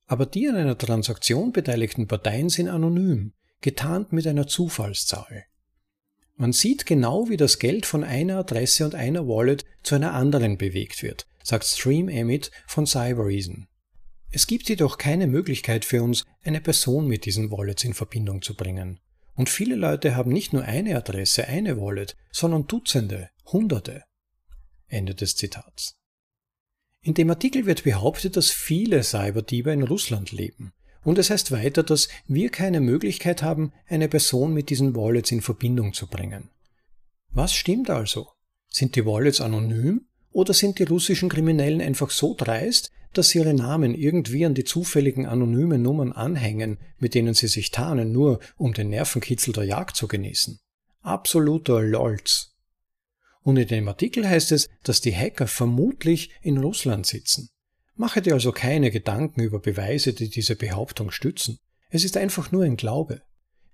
Aber 0.07 0.27
die 0.27 0.49
an 0.49 0.57
einer 0.57 0.77
Transaktion 0.79 1.53
beteiligten 1.53 2.07
Parteien 2.07 2.49
sind 2.49 2.69
anonym, 2.69 3.33
getarnt 3.61 4.13
mit 4.13 4.27
einer 4.27 4.47
Zufallszahl. 4.47 5.45
Man 6.37 6.53
sieht 6.53 6.85
genau, 6.85 7.31
wie 7.31 7.39
das 7.39 7.59
Geld 7.59 7.87
von 7.87 8.05
einer 8.05 8.39
Adresse 8.39 8.85
und 8.85 8.95
einer 8.95 9.27
Wallet 9.27 9.65
zu 9.83 9.95
einer 9.95 10.13
anderen 10.13 10.59
bewegt 10.59 11.03
wird, 11.03 11.27
sagt 11.47 11.65
Stream 11.65 12.09
Emit 12.09 12.51
von 12.67 12.87
Cyberreason. 12.87 13.69
Es 14.33 14.49
gibt 14.49 14.69
jedoch 14.69 14.99
keine 14.99 15.29
Möglichkeit 15.29 15.85
für 15.85 16.03
uns, 16.03 16.25
eine 16.43 16.61
Person 16.61 17.07
mit 17.07 17.25
diesen 17.25 17.53
Wallets 17.53 17.85
in 17.85 17.95
Verbindung 17.95 18.43
zu 18.43 18.57
bringen. 18.57 18.99
Und 19.35 19.49
viele 19.49 19.77
Leute 19.77 20.17
haben 20.17 20.33
nicht 20.33 20.53
nur 20.53 20.65
eine 20.65 20.97
Adresse, 20.97 21.47
eine 21.47 21.81
Wallet, 21.81 22.17
sondern 22.33 22.67
Dutzende, 22.67 23.31
Hunderte. 23.45 24.03
Ende 24.89 25.15
des 25.15 25.37
Zitats. 25.37 25.97
In 27.01 27.15
dem 27.15 27.31
Artikel 27.31 27.65
wird 27.65 27.85
behauptet, 27.85 28.37
dass 28.37 28.51
viele 28.51 29.05
Cyberdiebe 29.05 29.73
in 29.73 29.85
Russland 29.85 30.33
leben. 30.33 30.73
Und 31.05 31.17
es 31.19 31.31
heißt 31.31 31.53
weiter, 31.53 31.85
dass 31.85 32.09
wir 32.27 32.51
keine 32.51 32.81
Möglichkeit 32.81 33.45
haben, 33.45 33.73
eine 33.87 34.09
Person 34.09 34.53
mit 34.53 34.69
diesen 34.69 34.97
Wallets 34.97 35.31
in 35.31 35.43
Verbindung 35.43 35.93
zu 35.93 36.09
bringen. 36.09 36.51
Was 37.31 37.55
stimmt 37.55 37.89
also? 37.89 38.33
Sind 38.69 38.97
die 38.97 39.07
Wallets 39.07 39.41
anonym 39.41 40.07
oder 40.37 40.53
sind 40.53 40.79
die 40.79 40.83
russischen 40.83 41.31
Kriminellen 41.31 41.81
einfach 41.81 42.11
so 42.11 42.35
dreist, 42.35 42.93
dass 43.15 43.31
sie 43.31 43.39
ihre 43.39 43.55
Namen 43.55 43.95
irgendwie 43.95 44.45
an 44.45 44.53
die 44.53 44.65
zufälligen 44.65 45.25
anonymen 45.25 45.81
Nummern 45.81 46.13
anhängen, 46.13 46.77
mit 46.99 47.15
denen 47.15 47.33
sie 47.33 47.49
sich 47.49 47.71
tarnen, 47.71 48.13
nur 48.13 48.41
um 48.59 48.75
den 48.75 48.91
Nervenkitzel 48.91 49.55
der 49.55 49.65
Jagd 49.65 49.97
zu 49.97 50.09
genießen? 50.09 50.61
Absoluter 51.01 51.81
Lolz. 51.81 52.55
Und 53.45 53.57
in 53.57 53.67
dem 53.67 53.89
Artikel 53.89 54.29
heißt 54.29 54.53
es, 54.53 54.69
dass 54.83 55.01
die 55.01 55.17
Hacker 55.17 55.47
vermutlich 55.47 56.33
in 56.43 56.59
Russland 56.59 57.07
sitzen. 57.07 57.49
Mache 57.95 58.21
dir 58.21 58.35
also 58.35 58.53
keine 58.53 58.91
Gedanken 58.91 59.41
über 59.41 59.59
Beweise, 59.59 60.13
die 60.13 60.29
diese 60.29 60.55
Behauptung 60.55 61.13
stützen. 61.13 61.61
Es 61.89 62.05
ist 62.05 62.19
einfach 62.19 62.53
nur 62.53 62.65
ein 62.65 62.77
Glaube. 62.77 63.23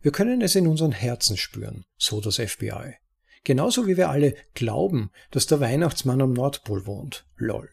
Wir 0.00 0.12
können 0.12 0.40
es 0.42 0.54
in 0.54 0.68
unseren 0.68 0.92
Herzen 0.92 1.36
spüren, 1.36 1.82
so 1.98 2.20
das 2.20 2.36
FBI. 2.36 3.01
Genauso 3.44 3.86
wie 3.86 3.96
wir 3.96 4.10
alle 4.10 4.36
glauben, 4.54 5.10
dass 5.30 5.46
der 5.46 5.60
Weihnachtsmann 5.60 6.20
am 6.20 6.32
Nordpol 6.32 6.86
wohnt. 6.86 7.26
Lol. 7.36 7.68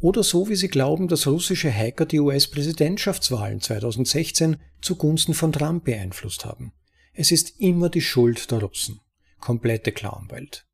Oder 0.00 0.22
so 0.22 0.48
wie 0.48 0.56
sie 0.56 0.68
glauben, 0.68 1.08
dass 1.08 1.26
russische 1.26 1.70
Hacker 1.70 2.06
die 2.06 2.20
US-Präsidentschaftswahlen 2.20 3.60
2016 3.60 4.56
zugunsten 4.80 5.34
von 5.34 5.52
Trump 5.52 5.84
beeinflusst 5.84 6.46
haben. 6.46 6.72
Es 7.12 7.30
ist 7.30 7.60
immer 7.60 7.90
die 7.90 8.00
Schuld 8.00 8.50
der 8.50 8.60
Russen. 8.60 9.00
Komplette 9.40 9.92
Clownwelt. 9.92 10.66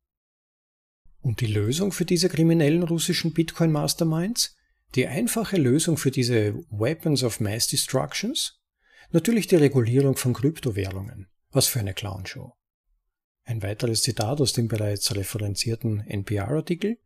Und 1.21 1.41
die 1.41 1.47
Lösung 1.47 1.91
für 1.91 2.05
diese 2.05 2.29
kriminellen 2.29 2.83
russischen 2.83 3.33
Bitcoin 3.33 3.71
Masterminds? 3.71 4.55
Die 4.95 5.07
einfache 5.07 5.57
Lösung 5.57 5.97
für 5.97 6.11
diese 6.11 6.53
Weapons 6.69 7.23
of 7.23 7.41
Mass 7.41 7.67
Destructions? 7.67 8.61
Natürlich 9.11 9.47
die 9.47 9.57
Regulierung 9.57 10.15
von 10.15 10.33
Kryptowährungen. 10.33 11.27
Was 11.51 11.67
für 11.67 11.79
eine 11.79 11.93
Clownshow. 11.93 12.56
Ein 13.47 13.63
weiteres 13.63 14.01
Zitat 14.01 14.41
aus 14.41 14.51
dem 14.51 14.67
bereits 14.67 15.15
referenzierten 15.15 16.01
NPR-Artikel. 16.01 16.97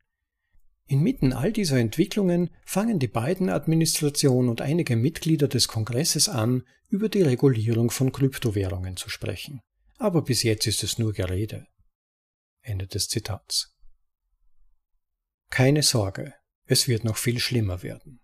Inmitten 0.88 1.34
all 1.34 1.54
dieser 1.54 1.78
Entwicklungen 1.78 2.50
fangen 2.66 2.98
die 2.98 3.08
beiden 3.08 3.48
Administration 3.48 4.50
und 4.50 4.60
einige 4.60 4.96
Mitglieder 4.96 5.48
des 5.48 5.68
Kongresses 5.68 6.30
an, 6.30 6.64
über 6.90 7.10
die 7.10 7.22
Regulierung 7.22 7.92
von 7.92 8.12
Kryptowährungen 8.12 8.98
zu 8.98 9.08
sprechen. 9.08 9.62
Aber 10.00 10.24
bis 10.24 10.42
jetzt 10.42 10.66
ist 10.66 10.82
es 10.82 10.98
nur 10.98 11.14
Gerede. 11.14 11.68
Ende 12.64 12.88
des 12.88 13.08
Zitats. 13.08 13.76
Keine 15.52 15.84
Sorge, 15.84 16.34
es 16.66 16.88
wird 16.88 17.04
noch 17.04 17.18
viel 17.18 17.38
schlimmer 17.38 17.84
werden. 17.84 18.20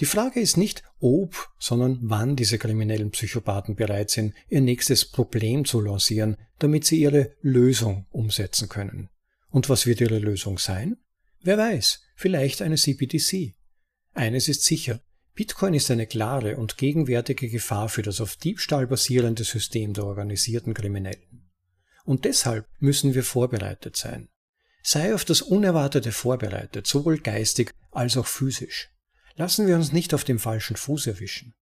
Die 0.00 0.06
Frage 0.06 0.40
ist 0.40 0.56
nicht 0.56 0.82
ob, 1.00 1.50
sondern 1.58 1.98
wann 2.02 2.36
diese 2.36 2.58
kriminellen 2.58 3.10
Psychopathen 3.10 3.76
bereit 3.76 4.10
sind, 4.10 4.34
ihr 4.48 4.60
nächstes 4.60 5.04
Problem 5.04 5.64
zu 5.64 5.80
lancieren, 5.80 6.36
damit 6.58 6.84
sie 6.84 7.00
ihre 7.00 7.34
Lösung 7.40 8.06
umsetzen 8.10 8.68
können. 8.68 9.10
Und 9.50 9.68
was 9.68 9.86
wird 9.86 10.00
ihre 10.00 10.18
Lösung 10.18 10.58
sein? 10.58 10.96
Wer 11.40 11.58
weiß, 11.58 12.00
vielleicht 12.14 12.62
eine 12.62 12.76
CBDC. 12.76 13.54
Eines 14.14 14.48
ist 14.48 14.64
sicher, 14.64 15.00
Bitcoin 15.34 15.74
ist 15.74 15.90
eine 15.90 16.06
klare 16.06 16.56
und 16.56 16.76
gegenwärtige 16.76 17.48
Gefahr 17.48 17.88
für 17.88 18.02
das 18.02 18.20
auf 18.20 18.36
Diebstahl 18.36 18.86
basierende 18.86 19.44
System 19.44 19.94
der 19.94 20.04
organisierten 20.04 20.74
Kriminellen. 20.74 21.50
Und 22.04 22.24
deshalb 22.24 22.66
müssen 22.78 23.14
wir 23.14 23.24
vorbereitet 23.24 23.96
sein. 23.96 24.28
Sei 24.82 25.14
auf 25.14 25.24
das 25.24 25.42
Unerwartete 25.42 26.12
vorbereitet, 26.12 26.86
sowohl 26.86 27.18
geistig 27.18 27.72
als 27.90 28.16
auch 28.16 28.26
physisch. 28.26 28.91
Lassen 29.36 29.66
wir 29.66 29.76
uns 29.76 29.92
nicht 29.92 30.14
auf 30.14 30.24
dem 30.24 30.38
falschen 30.38 30.76
Fuß 30.76 31.06
erwischen. 31.06 31.54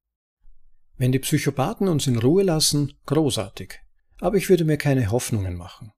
Wenn 0.97 1.13
die 1.13 1.19
Psychopathen 1.19 1.89
uns 1.89 2.07
in 2.07 2.19
Ruhe 2.19 2.43
lassen, 2.43 2.93
großartig. 3.07 3.81
Aber 4.21 4.37
ich 4.37 4.49
würde 4.49 4.65
mir 4.65 4.77
keine 4.77 5.11
Hoffnungen 5.11 5.57
machen. 5.57 5.93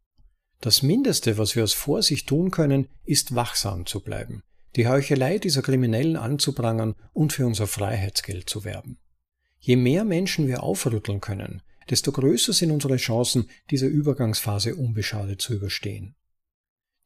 Das 0.61 0.83
Mindeste, 0.83 1.39
was 1.39 1.57
wir 1.57 1.65
aus 1.65 1.73
Vorsicht 1.73 2.29
tun 2.29 2.53
können, 2.53 2.89
ist 3.05 3.35
wachsam 3.35 3.85
zu 3.85 4.01
bleiben, 4.01 4.45
die 4.77 4.87
Heuchelei 4.87 5.39
dieser 5.39 5.63
Kriminellen 5.63 6.17
anzuprangern 6.17 6.95
und 7.13 7.33
für 7.33 7.47
unser 7.47 7.67
Freiheitsgeld 7.67 8.49
zu 8.49 8.65
werben. 8.65 8.99
Je 9.59 9.75
mehr 9.75 10.05
Menschen 10.05 10.47
wir 10.47 10.63
aufrütteln 10.63 11.21
können, 11.21 11.63
desto 11.91 12.13
größer 12.13 12.53
sind 12.53 12.71
unsere 12.71 12.97
Chancen, 12.97 13.51
diese 13.71 13.87
Übergangsphase 13.87 14.77
unbeschadet 14.77 15.43
zu 15.43 15.55
überstehen. 15.55 16.15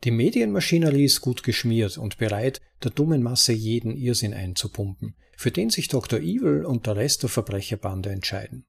Die 0.04 0.10
Medienmaschinerie 0.10 1.04
ist 1.04 1.20
gut 1.20 1.42
geschmiert 1.42 1.98
und 1.98 2.18
bereit, 2.18 2.60
der 2.82 2.90
dummen 2.90 3.22
Masse 3.22 3.52
jeden 3.52 3.96
Irrsinn 3.96 4.34
einzupumpen, 4.34 5.16
für 5.36 5.50
den 5.50 5.70
sich 5.70 5.88
Dr. 5.88 6.20
Evil 6.20 6.64
und 6.64 6.86
der 6.86 6.96
Rest 6.96 7.22
der 7.22 7.30
Verbrecherbande 7.30 8.10
entscheiden. 8.10 8.64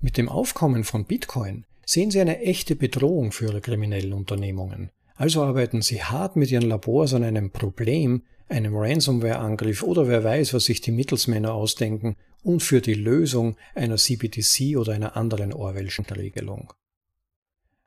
Mit 0.00 0.16
dem 0.16 0.28
Aufkommen 0.28 0.84
von 0.84 1.04
Bitcoin 1.04 1.66
sehen 1.84 2.10
sie 2.10 2.20
eine 2.20 2.40
echte 2.40 2.74
Bedrohung 2.74 3.32
für 3.32 3.46
ihre 3.46 3.60
kriminellen 3.60 4.12
Unternehmungen. 4.12 4.90
Also 5.14 5.42
arbeiten 5.42 5.82
sie 5.82 6.02
hart 6.02 6.36
mit 6.36 6.50
ihren 6.50 6.68
Labors 6.68 7.12
an 7.12 7.24
einem 7.24 7.50
Problem, 7.50 8.22
einem 8.48 8.74
Ransomware-Angriff 8.74 9.82
oder 9.82 10.08
wer 10.08 10.24
weiß, 10.24 10.54
was 10.54 10.64
sich 10.64 10.80
die 10.80 10.92
Mittelsmänner 10.92 11.52
ausdenken 11.52 12.16
und 12.42 12.62
für 12.62 12.80
die 12.80 12.94
Lösung 12.94 13.56
einer 13.74 13.96
CBDC 13.96 14.76
oder 14.76 14.94
einer 14.94 15.16
anderen 15.16 15.52
Orwellschen 15.52 16.06
Regelung. 16.06 16.72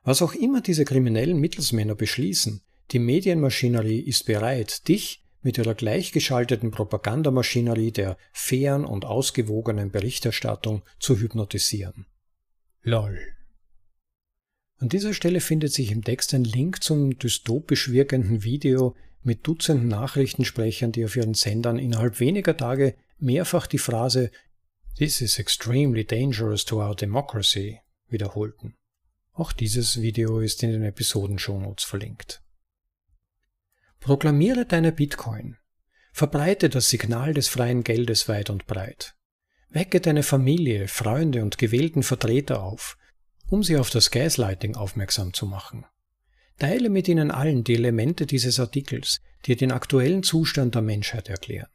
Was 0.04 0.20
auch 0.20 0.34
immer 0.34 0.60
diese 0.60 0.84
kriminellen 0.84 1.38
Mittelsmänner 1.38 1.94
beschließen, 1.94 2.60
die 2.90 2.98
Medienmaschinerie 2.98 4.00
ist 4.00 4.26
bereit, 4.26 4.86
dich 4.86 5.24
mit 5.40 5.58
ihrer 5.58 5.74
gleichgeschalteten 5.74 6.70
Propagandamaschinerie 6.70 7.90
der 7.90 8.18
fairen 8.32 8.84
und 8.84 9.06
ausgewogenen 9.06 9.90
Berichterstattung 9.90 10.82
zu 10.98 11.18
hypnotisieren. 11.18 12.06
LOL. 12.82 13.18
An 14.78 14.90
dieser 14.90 15.14
Stelle 15.14 15.40
findet 15.40 15.72
sich 15.72 15.90
im 15.90 16.04
Text 16.04 16.34
ein 16.34 16.44
Link 16.44 16.82
zum 16.82 17.18
dystopisch 17.18 17.90
wirkenden 17.90 18.42
Video 18.44 18.94
mit 19.22 19.46
Dutzenden 19.46 19.88
Nachrichtensprechern, 19.88 20.92
die 20.92 21.06
auf 21.06 21.16
ihren 21.16 21.34
Sendern 21.34 21.78
innerhalb 21.78 22.20
weniger 22.20 22.56
Tage 22.56 22.94
mehrfach 23.18 23.66
die 23.66 23.78
Phrase 23.78 24.30
This 24.98 25.22
is 25.22 25.38
extremely 25.38 26.04
dangerous 26.04 26.64
to 26.66 26.82
our 26.82 26.94
democracy 26.94 27.80
wiederholten. 28.08 28.74
Auch 29.36 29.50
dieses 29.50 30.00
Video 30.00 30.38
ist 30.38 30.62
in 30.62 30.70
den 30.70 30.84
Episoden-Shownotes 30.84 31.84
verlinkt. 31.84 32.40
Proklamiere 33.98 34.64
deine 34.64 34.92
Bitcoin. 34.92 35.56
Verbreite 36.12 36.68
das 36.68 36.88
Signal 36.88 37.34
des 37.34 37.48
freien 37.48 37.82
Geldes 37.82 38.28
weit 38.28 38.48
und 38.48 38.68
breit. 38.68 39.16
Wecke 39.70 40.00
deine 40.00 40.22
Familie, 40.22 40.86
Freunde 40.86 41.42
und 41.42 41.58
gewählten 41.58 42.04
Vertreter 42.04 42.62
auf, 42.62 42.96
um 43.48 43.64
sie 43.64 43.76
auf 43.76 43.90
das 43.90 44.12
Gaslighting 44.12 44.76
aufmerksam 44.76 45.34
zu 45.34 45.46
machen. 45.46 45.84
Teile 46.60 46.88
mit 46.88 47.08
ihnen 47.08 47.32
allen 47.32 47.64
die 47.64 47.74
Elemente 47.74 48.26
dieses 48.26 48.60
Artikels, 48.60 49.20
die 49.46 49.56
den 49.56 49.72
aktuellen 49.72 50.22
Zustand 50.22 50.76
der 50.76 50.82
Menschheit 50.82 51.28
erklären. 51.28 51.70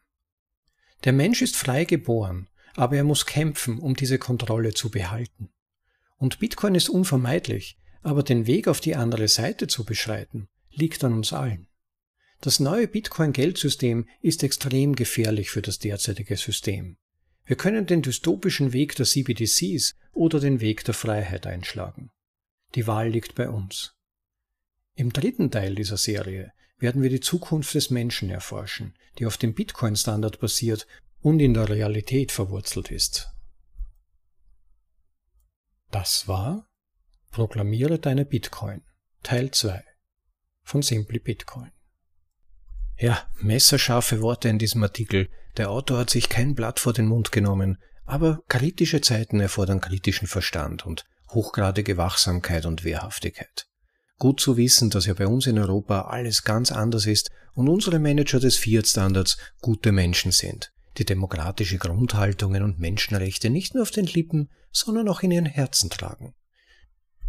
Der 1.04 1.12
Mensch 1.12 1.42
ist 1.42 1.58
frei 1.58 1.84
geboren, 1.84 2.48
aber 2.76 2.96
er 2.96 3.04
muss 3.04 3.26
kämpfen, 3.26 3.80
um 3.80 3.98
diese 3.98 4.18
Kontrolle 4.18 4.74
zu 4.74 4.90
behalten. 4.90 5.50
Und 6.20 6.40
Bitcoin 6.40 6.76
ist 6.76 6.90
unvermeidlich, 6.90 7.80
aber 8.02 8.24
den 8.24 8.46
Weg 8.46 8.68
auf 8.68 8.82
die 8.82 8.96
andere 8.96 9.28
Seite 9.28 9.68
zu 9.68 9.86
beschreiten, 9.86 10.48
liegt 10.70 11.04
an 11.04 11.14
uns 11.14 11.34
allen. 11.34 11.68
Das 12.42 12.60
neue 12.60 12.88
Bitcoin-Geldsystem 12.88 14.08
ist 14.22 14.44
extrem 14.44 14.96
gefährlich 14.96 15.50
für 15.50 15.62
das 15.62 15.80
derzeitige 15.80 16.38
System. 16.38 16.98
Wir 17.46 17.56
können 17.56 17.86
den 17.86 18.02
dystopischen 18.02 18.74
Weg 18.74 18.96
der 18.96 19.06
CBDCs 19.06 19.96
oder 20.14 20.40
den 20.40 20.62
Weg 20.62 20.86
der 20.86 20.94
Freiheit 20.94 21.48
einschlagen. 21.48 22.12
Die 22.76 22.86
Wahl 22.86 23.10
liegt 23.10 23.36
bei 23.36 23.50
uns. 23.50 23.96
Im 24.96 25.12
dritten 25.12 25.50
Teil 25.50 25.76
dieser 25.76 25.98
Serie 25.98 26.52
werden 26.78 27.02
wir 27.02 27.10
die 27.10 27.22
Zukunft 27.22 27.74
des 27.74 27.90
Menschen 27.90 28.30
erforschen, 28.30 28.94
die 29.18 29.26
auf 29.26 29.38
dem 29.38 29.54
Bitcoin-Standard 29.54 30.40
basiert 30.40 30.86
und 31.22 31.40
in 31.40 31.54
der 31.54 31.70
Realität 31.70 32.32
verwurzelt 32.32 32.92
ist. 32.92 33.30
Das 35.92 36.28
war 36.28 36.68
Proklamiere 37.32 37.98
deine 37.98 38.26
Bitcoin, 38.26 38.84
Teil 39.24 39.50
2 39.50 39.84
von 40.62 40.84
Simply 40.84 41.18
Bitcoin. 41.18 41.72
Ja, 42.98 43.28
messerscharfe 43.40 44.22
Worte 44.22 44.50
in 44.50 44.60
diesem 44.60 44.84
Artikel. 44.84 45.30
Der 45.58 45.72
Autor 45.72 46.00
hat 46.00 46.12
sich 46.12 46.30
kein 46.30 46.54
Blatt 46.54 46.80
vor 46.80 46.94
den 46.94 47.08
Mund 47.08 47.32
genommen, 47.32 47.80
aber 48.06 48.44
kritische 48.50 49.02
Zeiten 49.02 49.40
erfordern 49.40 49.82
kritischen 49.82 50.28
Verstand 50.28 50.86
und 50.86 51.06
hochgradige 51.30 51.98
Wachsamkeit 51.98 52.68
und 52.68 52.84
Wehrhaftigkeit. 52.84 53.66
Gut 54.20 54.40
zu 54.40 54.58
wissen, 54.58 54.92
dass 54.92 55.08
ja 55.08 55.16
bei 55.16 55.26
uns 55.26 55.48
in 55.48 55.58
Europa 55.58 56.02
alles 56.02 56.44
ganz 56.44 56.72
anders 56.72 57.08
ist 57.08 57.32
und 57.54 57.68
unsere 57.68 57.98
Manager 57.98 58.40
des 58.40 58.58
Fiat-Standards 58.58 59.38
gute 59.62 59.92
Menschen 59.92 60.32
sind, 60.32 60.72
die 60.98 61.06
demokratische 61.06 61.80
Grundhaltungen 61.80 62.62
und 62.62 62.80
Menschenrechte 62.80 63.50
nicht 63.50 63.74
nur 63.74 63.84
auf 63.84 63.92
den 63.92 64.06
Lippen, 64.06 64.50
sondern 64.72 65.08
auch 65.10 65.22
in 65.22 65.32
ihren 65.32 65.46
Herzen 65.46 65.90
tragen. 65.90 66.34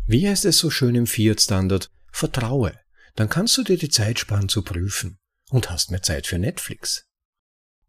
Wie 0.07 0.29
heißt 0.29 0.45
es 0.45 0.59
so 0.59 0.71
schön 0.71 0.95
im 0.95 1.07
Fiat-Standard? 1.07 1.91
Vertraue, 2.13 2.79
dann 3.17 3.29
kannst 3.29 3.57
du 3.57 3.63
dir 3.63 3.79
die 3.79 3.89
Zeit 3.89 4.19
sparen 4.19 4.49
zu 4.49 4.63
prüfen 4.63 5.19
und 5.51 5.71
hast 5.71 5.91
mehr 5.91 6.03
Zeit 6.03 6.27
für 6.27 6.39
Netflix. 6.39 7.07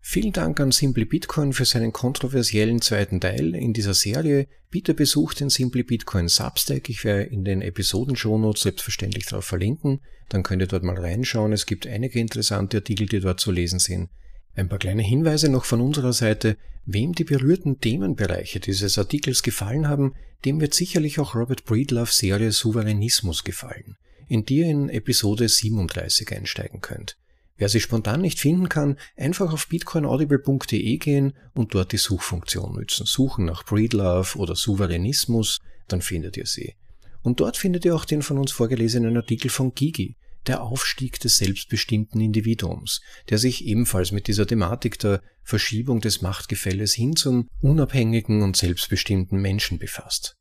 Vielen 0.03 0.33
Dank 0.33 0.59
an 0.59 0.71
Simply 0.71 1.05
Bitcoin 1.05 1.53
für 1.53 1.65
seinen 1.65 1.93
kontroversiellen 1.93 2.81
zweiten 2.81 3.21
Teil 3.21 3.53
in 3.55 3.71
dieser 3.71 3.93
Serie. 3.93 4.47
Bitte 4.71 4.95
besucht 4.95 5.39
den 5.39 5.51
Simply 5.51 5.83
Bitcoin 5.83 6.27
Substack. 6.27 6.89
Ich 6.89 7.03
werde 7.03 7.23
in 7.23 7.43
den 7.43 7.61
Episoden-Shownotes 7.61 8.63
selbstverständlich 8.63 9.27
darauf 9.27 9.45
verlinken. 9.45 10.01
Dann 10.29 10.41
könnt 10.41 10.63
ihr 10.63 10.67
dort 10.67 10.83
mal 10.83 10.97
reinschauen. 10.97 11.53
Es 11.53 11.67
gibt 11.67 11.85
einige 11.85 12.19
interessante 12.19 12.77
Artikel, 12.77 13.05
die 13.05 13.19
dort 13.19 13.39
zu 13.39 13.51
lesen 13.51 13.77
sind. 13.77 14.09
Ein 14.55 14.69
paar 14.69 14.79
kleine 14.79 15.01
Hinweise 15.01 15.49
noch 15.49 15.65
von 15.65 15.81
unserer 15.81 16.13
Seite. 16.13 16.57
Wem 16.85 17.13
die 17.13 17.23
berührten 17.23 17.79
Themenbereiche 17.79 18.59
dieses 18.59 18.97
Artikels 18.97 19.43
gefallen 19.43 19.87
haben, 19.87 20.13
dem 20.45 20.59
wird 20.59 20.73
sicherlich 20.73 21.19
auch 21.19 21.35
Robert 21.35 21.63
Breedloves 21.65 22.17
Serie 22.17 22.51
Souveränismus 22.51 23.43
gefallen, 23.43 23.97
in 24.27 24.45
die 24.45 24.57
ihr 24.57 24.67
in 24.67 24.89
Episode 24.89 25.47
37 25.47 26.31
einsteigen 26.31 26.81
könnt. 26.81 27.17
Wer 27.57 27.69
sie 27.69 27.79
spontan 27.79 28.21
nicht 28.21 28.39
finden 28.39 28.69
kann, 28.69 28.97
einfach 29.15 29.53
auf 29.53 29.67
bitcoinaudible.de 29.67 30.97
gehen 30.97 31.33
und 31.53 31.75
dort 31.75 31.91
die 31.91 31.97
Suchfunktion 31.97 32.73
nutzen. 32.73 33.05
Suchen 33.05 33.45
nach 33.45 33.63
Breedlove 33.63 34.35
oder 34.37 34.55
Souveränismus, 34.55 35.59
dann 35.87 36.01
findet 36.01 36.37
ihr 36.37 36.47
sie. 36.47 36.73
Und 37.21 37.39
dort 37.39 37.57
findet 37.57 37.85
ihr 37.85 37.95
auch 37.95 38.05
den 38.05 38.23
von 38.23 38.39
uns 38.39 38.51
vorgelesenen 38.51 39.15
Artikel 39.15 39.51
von 39.51 39.75
Gigi, 39.75 40.15
der 40.47 40.63
Aufstieg 40.63 41.19
des 41.19 41.37
selbstbestimmten 41.37 42.19
Individuums, 42.21 43.01
der 43.29 43.37
sich 43.37 43.65
ebenfalls 43.65 44.11
mit 44.11 44.27
dieser 44.27 44.47
Thematik 44.47 44.99
der 44.99 45.21
Verschiebung 45.43 46.01
des 46.01 46.21
Machtgefälles 46.21 46.93
hin 46.93 47.15
zum 47.15 47.47
unabhängigen 47.59 48.41
und 48.41 48.57
selbstbestimmten 48.57 49.39
Menschen 49.39 49.79
befasst. 49.79 50.37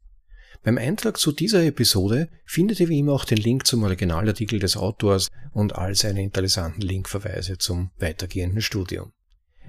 Beim 0.63 0.77
Eintrag 0.77 1.17
zu 1.17 1.33
dieser 1.33 1.65
Episode 1.65 2.29
findet 2.45 2.81
ihr 2.81 2.89
wie 2.91 2.99
immer 2.99 3.13
auch 3.13 3.25
den 3.25 3.39
Link 3.39 3.67
zum 3.67 3.83
Originalartikel 3.83 4.59
des 4.59 4.77
Autors 4.77 5.29
und 5.53 5.75
all 5.75 5.95
seine 5.95 6.23
interessanten 6.23 6.83
Linkverweise 6.83 7.57
zum 7.57 7.91
weitergehenden 7.99 8.61
Studium. 8.61 9.13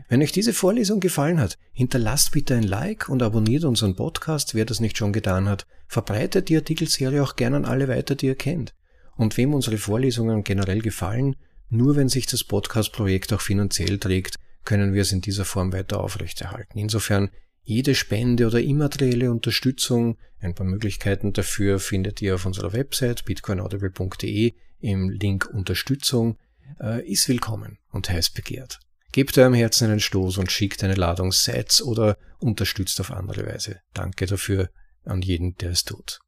Wenn 0.09 0.21
euch 0.21 0.33
diese 0.33 0.51
Vorlesung 0.51 0.99
gefallen 0.99 1.39
hat, 1.39 1.57
hinterlasst 1.71 2.31
bitte 2.31 2.55
ein 2.55 2.63
Like 2.63 3.07
und 3.07 3.23
abonniert 3.23 3.63
unseren 3.63 3.95
Podcast, 3.95 4.55
wer 4.55 4.65
das 4.65 4.81
nicht 4.81 4.97
schon 4.97 5.13
getan 5.13 5.47
hat. 5.47 5.65
Verbreitet 5.87 6.49
die 6.49 6.57
Artikelserie 6.57 7.23
auch 7.23 7.35
gern 7.35 7.53
an 7.53 7.65
alle 7.65 7.87
weiter, 7.87 8.15
die 8.15 8.25
ihr 8.25 8.35
kennt. 8.35 8.73
Und 9.21 9.37
wem 9.37 9.53
unsere 9.53 9.77
Vorlesungen 9.77 10.43
generell 10.43 10.81
gefallen, 10.81 11.35
nur 11.69 11.95
wenn 11.95 12.09
sich 12.09 12.25
das 12.25 12.43
Podcast-Projekt 12.43 13.31
auch 13.33 13.41
finanziell 13.41 13.99
trägt, 13.99 14.37
können 14.65 14.95
wir 14.95 15.03
es 15.03 15.11
in 15.11 15.21
dieser 15.21 15.45
Form 15.45 15.73
weiter 15.73 15.99
aufrechterhalten. 15.99 16.79
Insofern 16.79 17.29
jede 17.61 17.93
Spende 17.93 18.47
oder 18.47 18.59
immaterielle 18.59 19.29
Unterstützung, 19.29 20.17
ein 20.39 20.55
paar 20.55 20.65
Möglichkeiten 20.65 21.33
dafür 21.33 21.77
findet 21.77 22.19
ihr 22.23 22.33
auf 22.33 22.47
unserer 22.47 22.73
Website 22.73 23.23
bitcoinaudible.de 23.25 24.55
im 24.79 25.09
Link 25.11 25.47
Unterstützung, 25.53 26.39
äh, 26.79 27.07
ist 27.07 27.29
willkommen 27.29 27.77
und 27.91 28.09
heiß 28.09 28.31
begehrt. 28.31 28.79
Gebt 29.11 29.37
eurem 29.37 29.53
Herzen 29.53 29.91
einen 29.91 29.99
Stoß 29.99 30.39
und 30.39 30.51
schickt 30.51 30.83
eine 30.83 30.95
Ladung 30.95 31.31
Sets 31.31 31.83
oder 31.83 32.17
unterstützt 32.39 32.99
auf 32.99 33.11
andere 33.11 33.45
Weise. 33.45 33.81
Danke 33.93 34.25
dafür 34.25 34.71
an 35.05 35.21
jeden, 35.21 35.53
der 35.57 35.69
es 35.69 35.83
tut. 35.83 36.21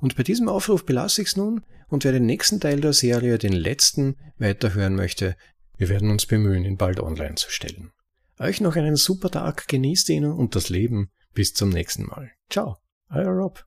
Und 0.00 0.16
bei 0.16 0.24
diesem 0.24 0.48
Aufruf 0.48 0.84
belasse 0.84 1.22
ich 1.22 1.28
es 1.28 1.36
nun 1.36 1.62
und 1.88 2.04
wer 2.04 2.12
den 2.12 2.26
nächsten 2.26 2.60
Teil 2.60 2.80
der 2.80 2.92
Serie, 2.92 3.38
den 3.38 3.52
letzten, 3.52 4.16
weiterhören 4.38 4.94
möchte, 4.94 5.36
wir 5.76 5.88
werden 5.88 6.10
uns 6.10 6.26
bemühen, 6.26 6.64
ihn 6.64 6.76
bald 6.76 7.00
online 7.00 7.36
zu 7.36 7.50
stellen. 7.50 7.92
Euch 8.38 8.60
noch 8.60 8.76
einen 8.76 8.96
super 8.96 9.30
Tag, 9.30 9.68
genießt 9.68 10.08
ihn 10.10 10.24
und 10.26 10.54
das 10.54 10.68
Leben. 10.68 11.10
Bis 11.34 11.54
zum 11.54 11.70
nächsten 11.70 12.06
Mal. 12.06 12.30
Ciao, 12.50 12.76
euer 13.10 13.30
Rob. 13.30 13.64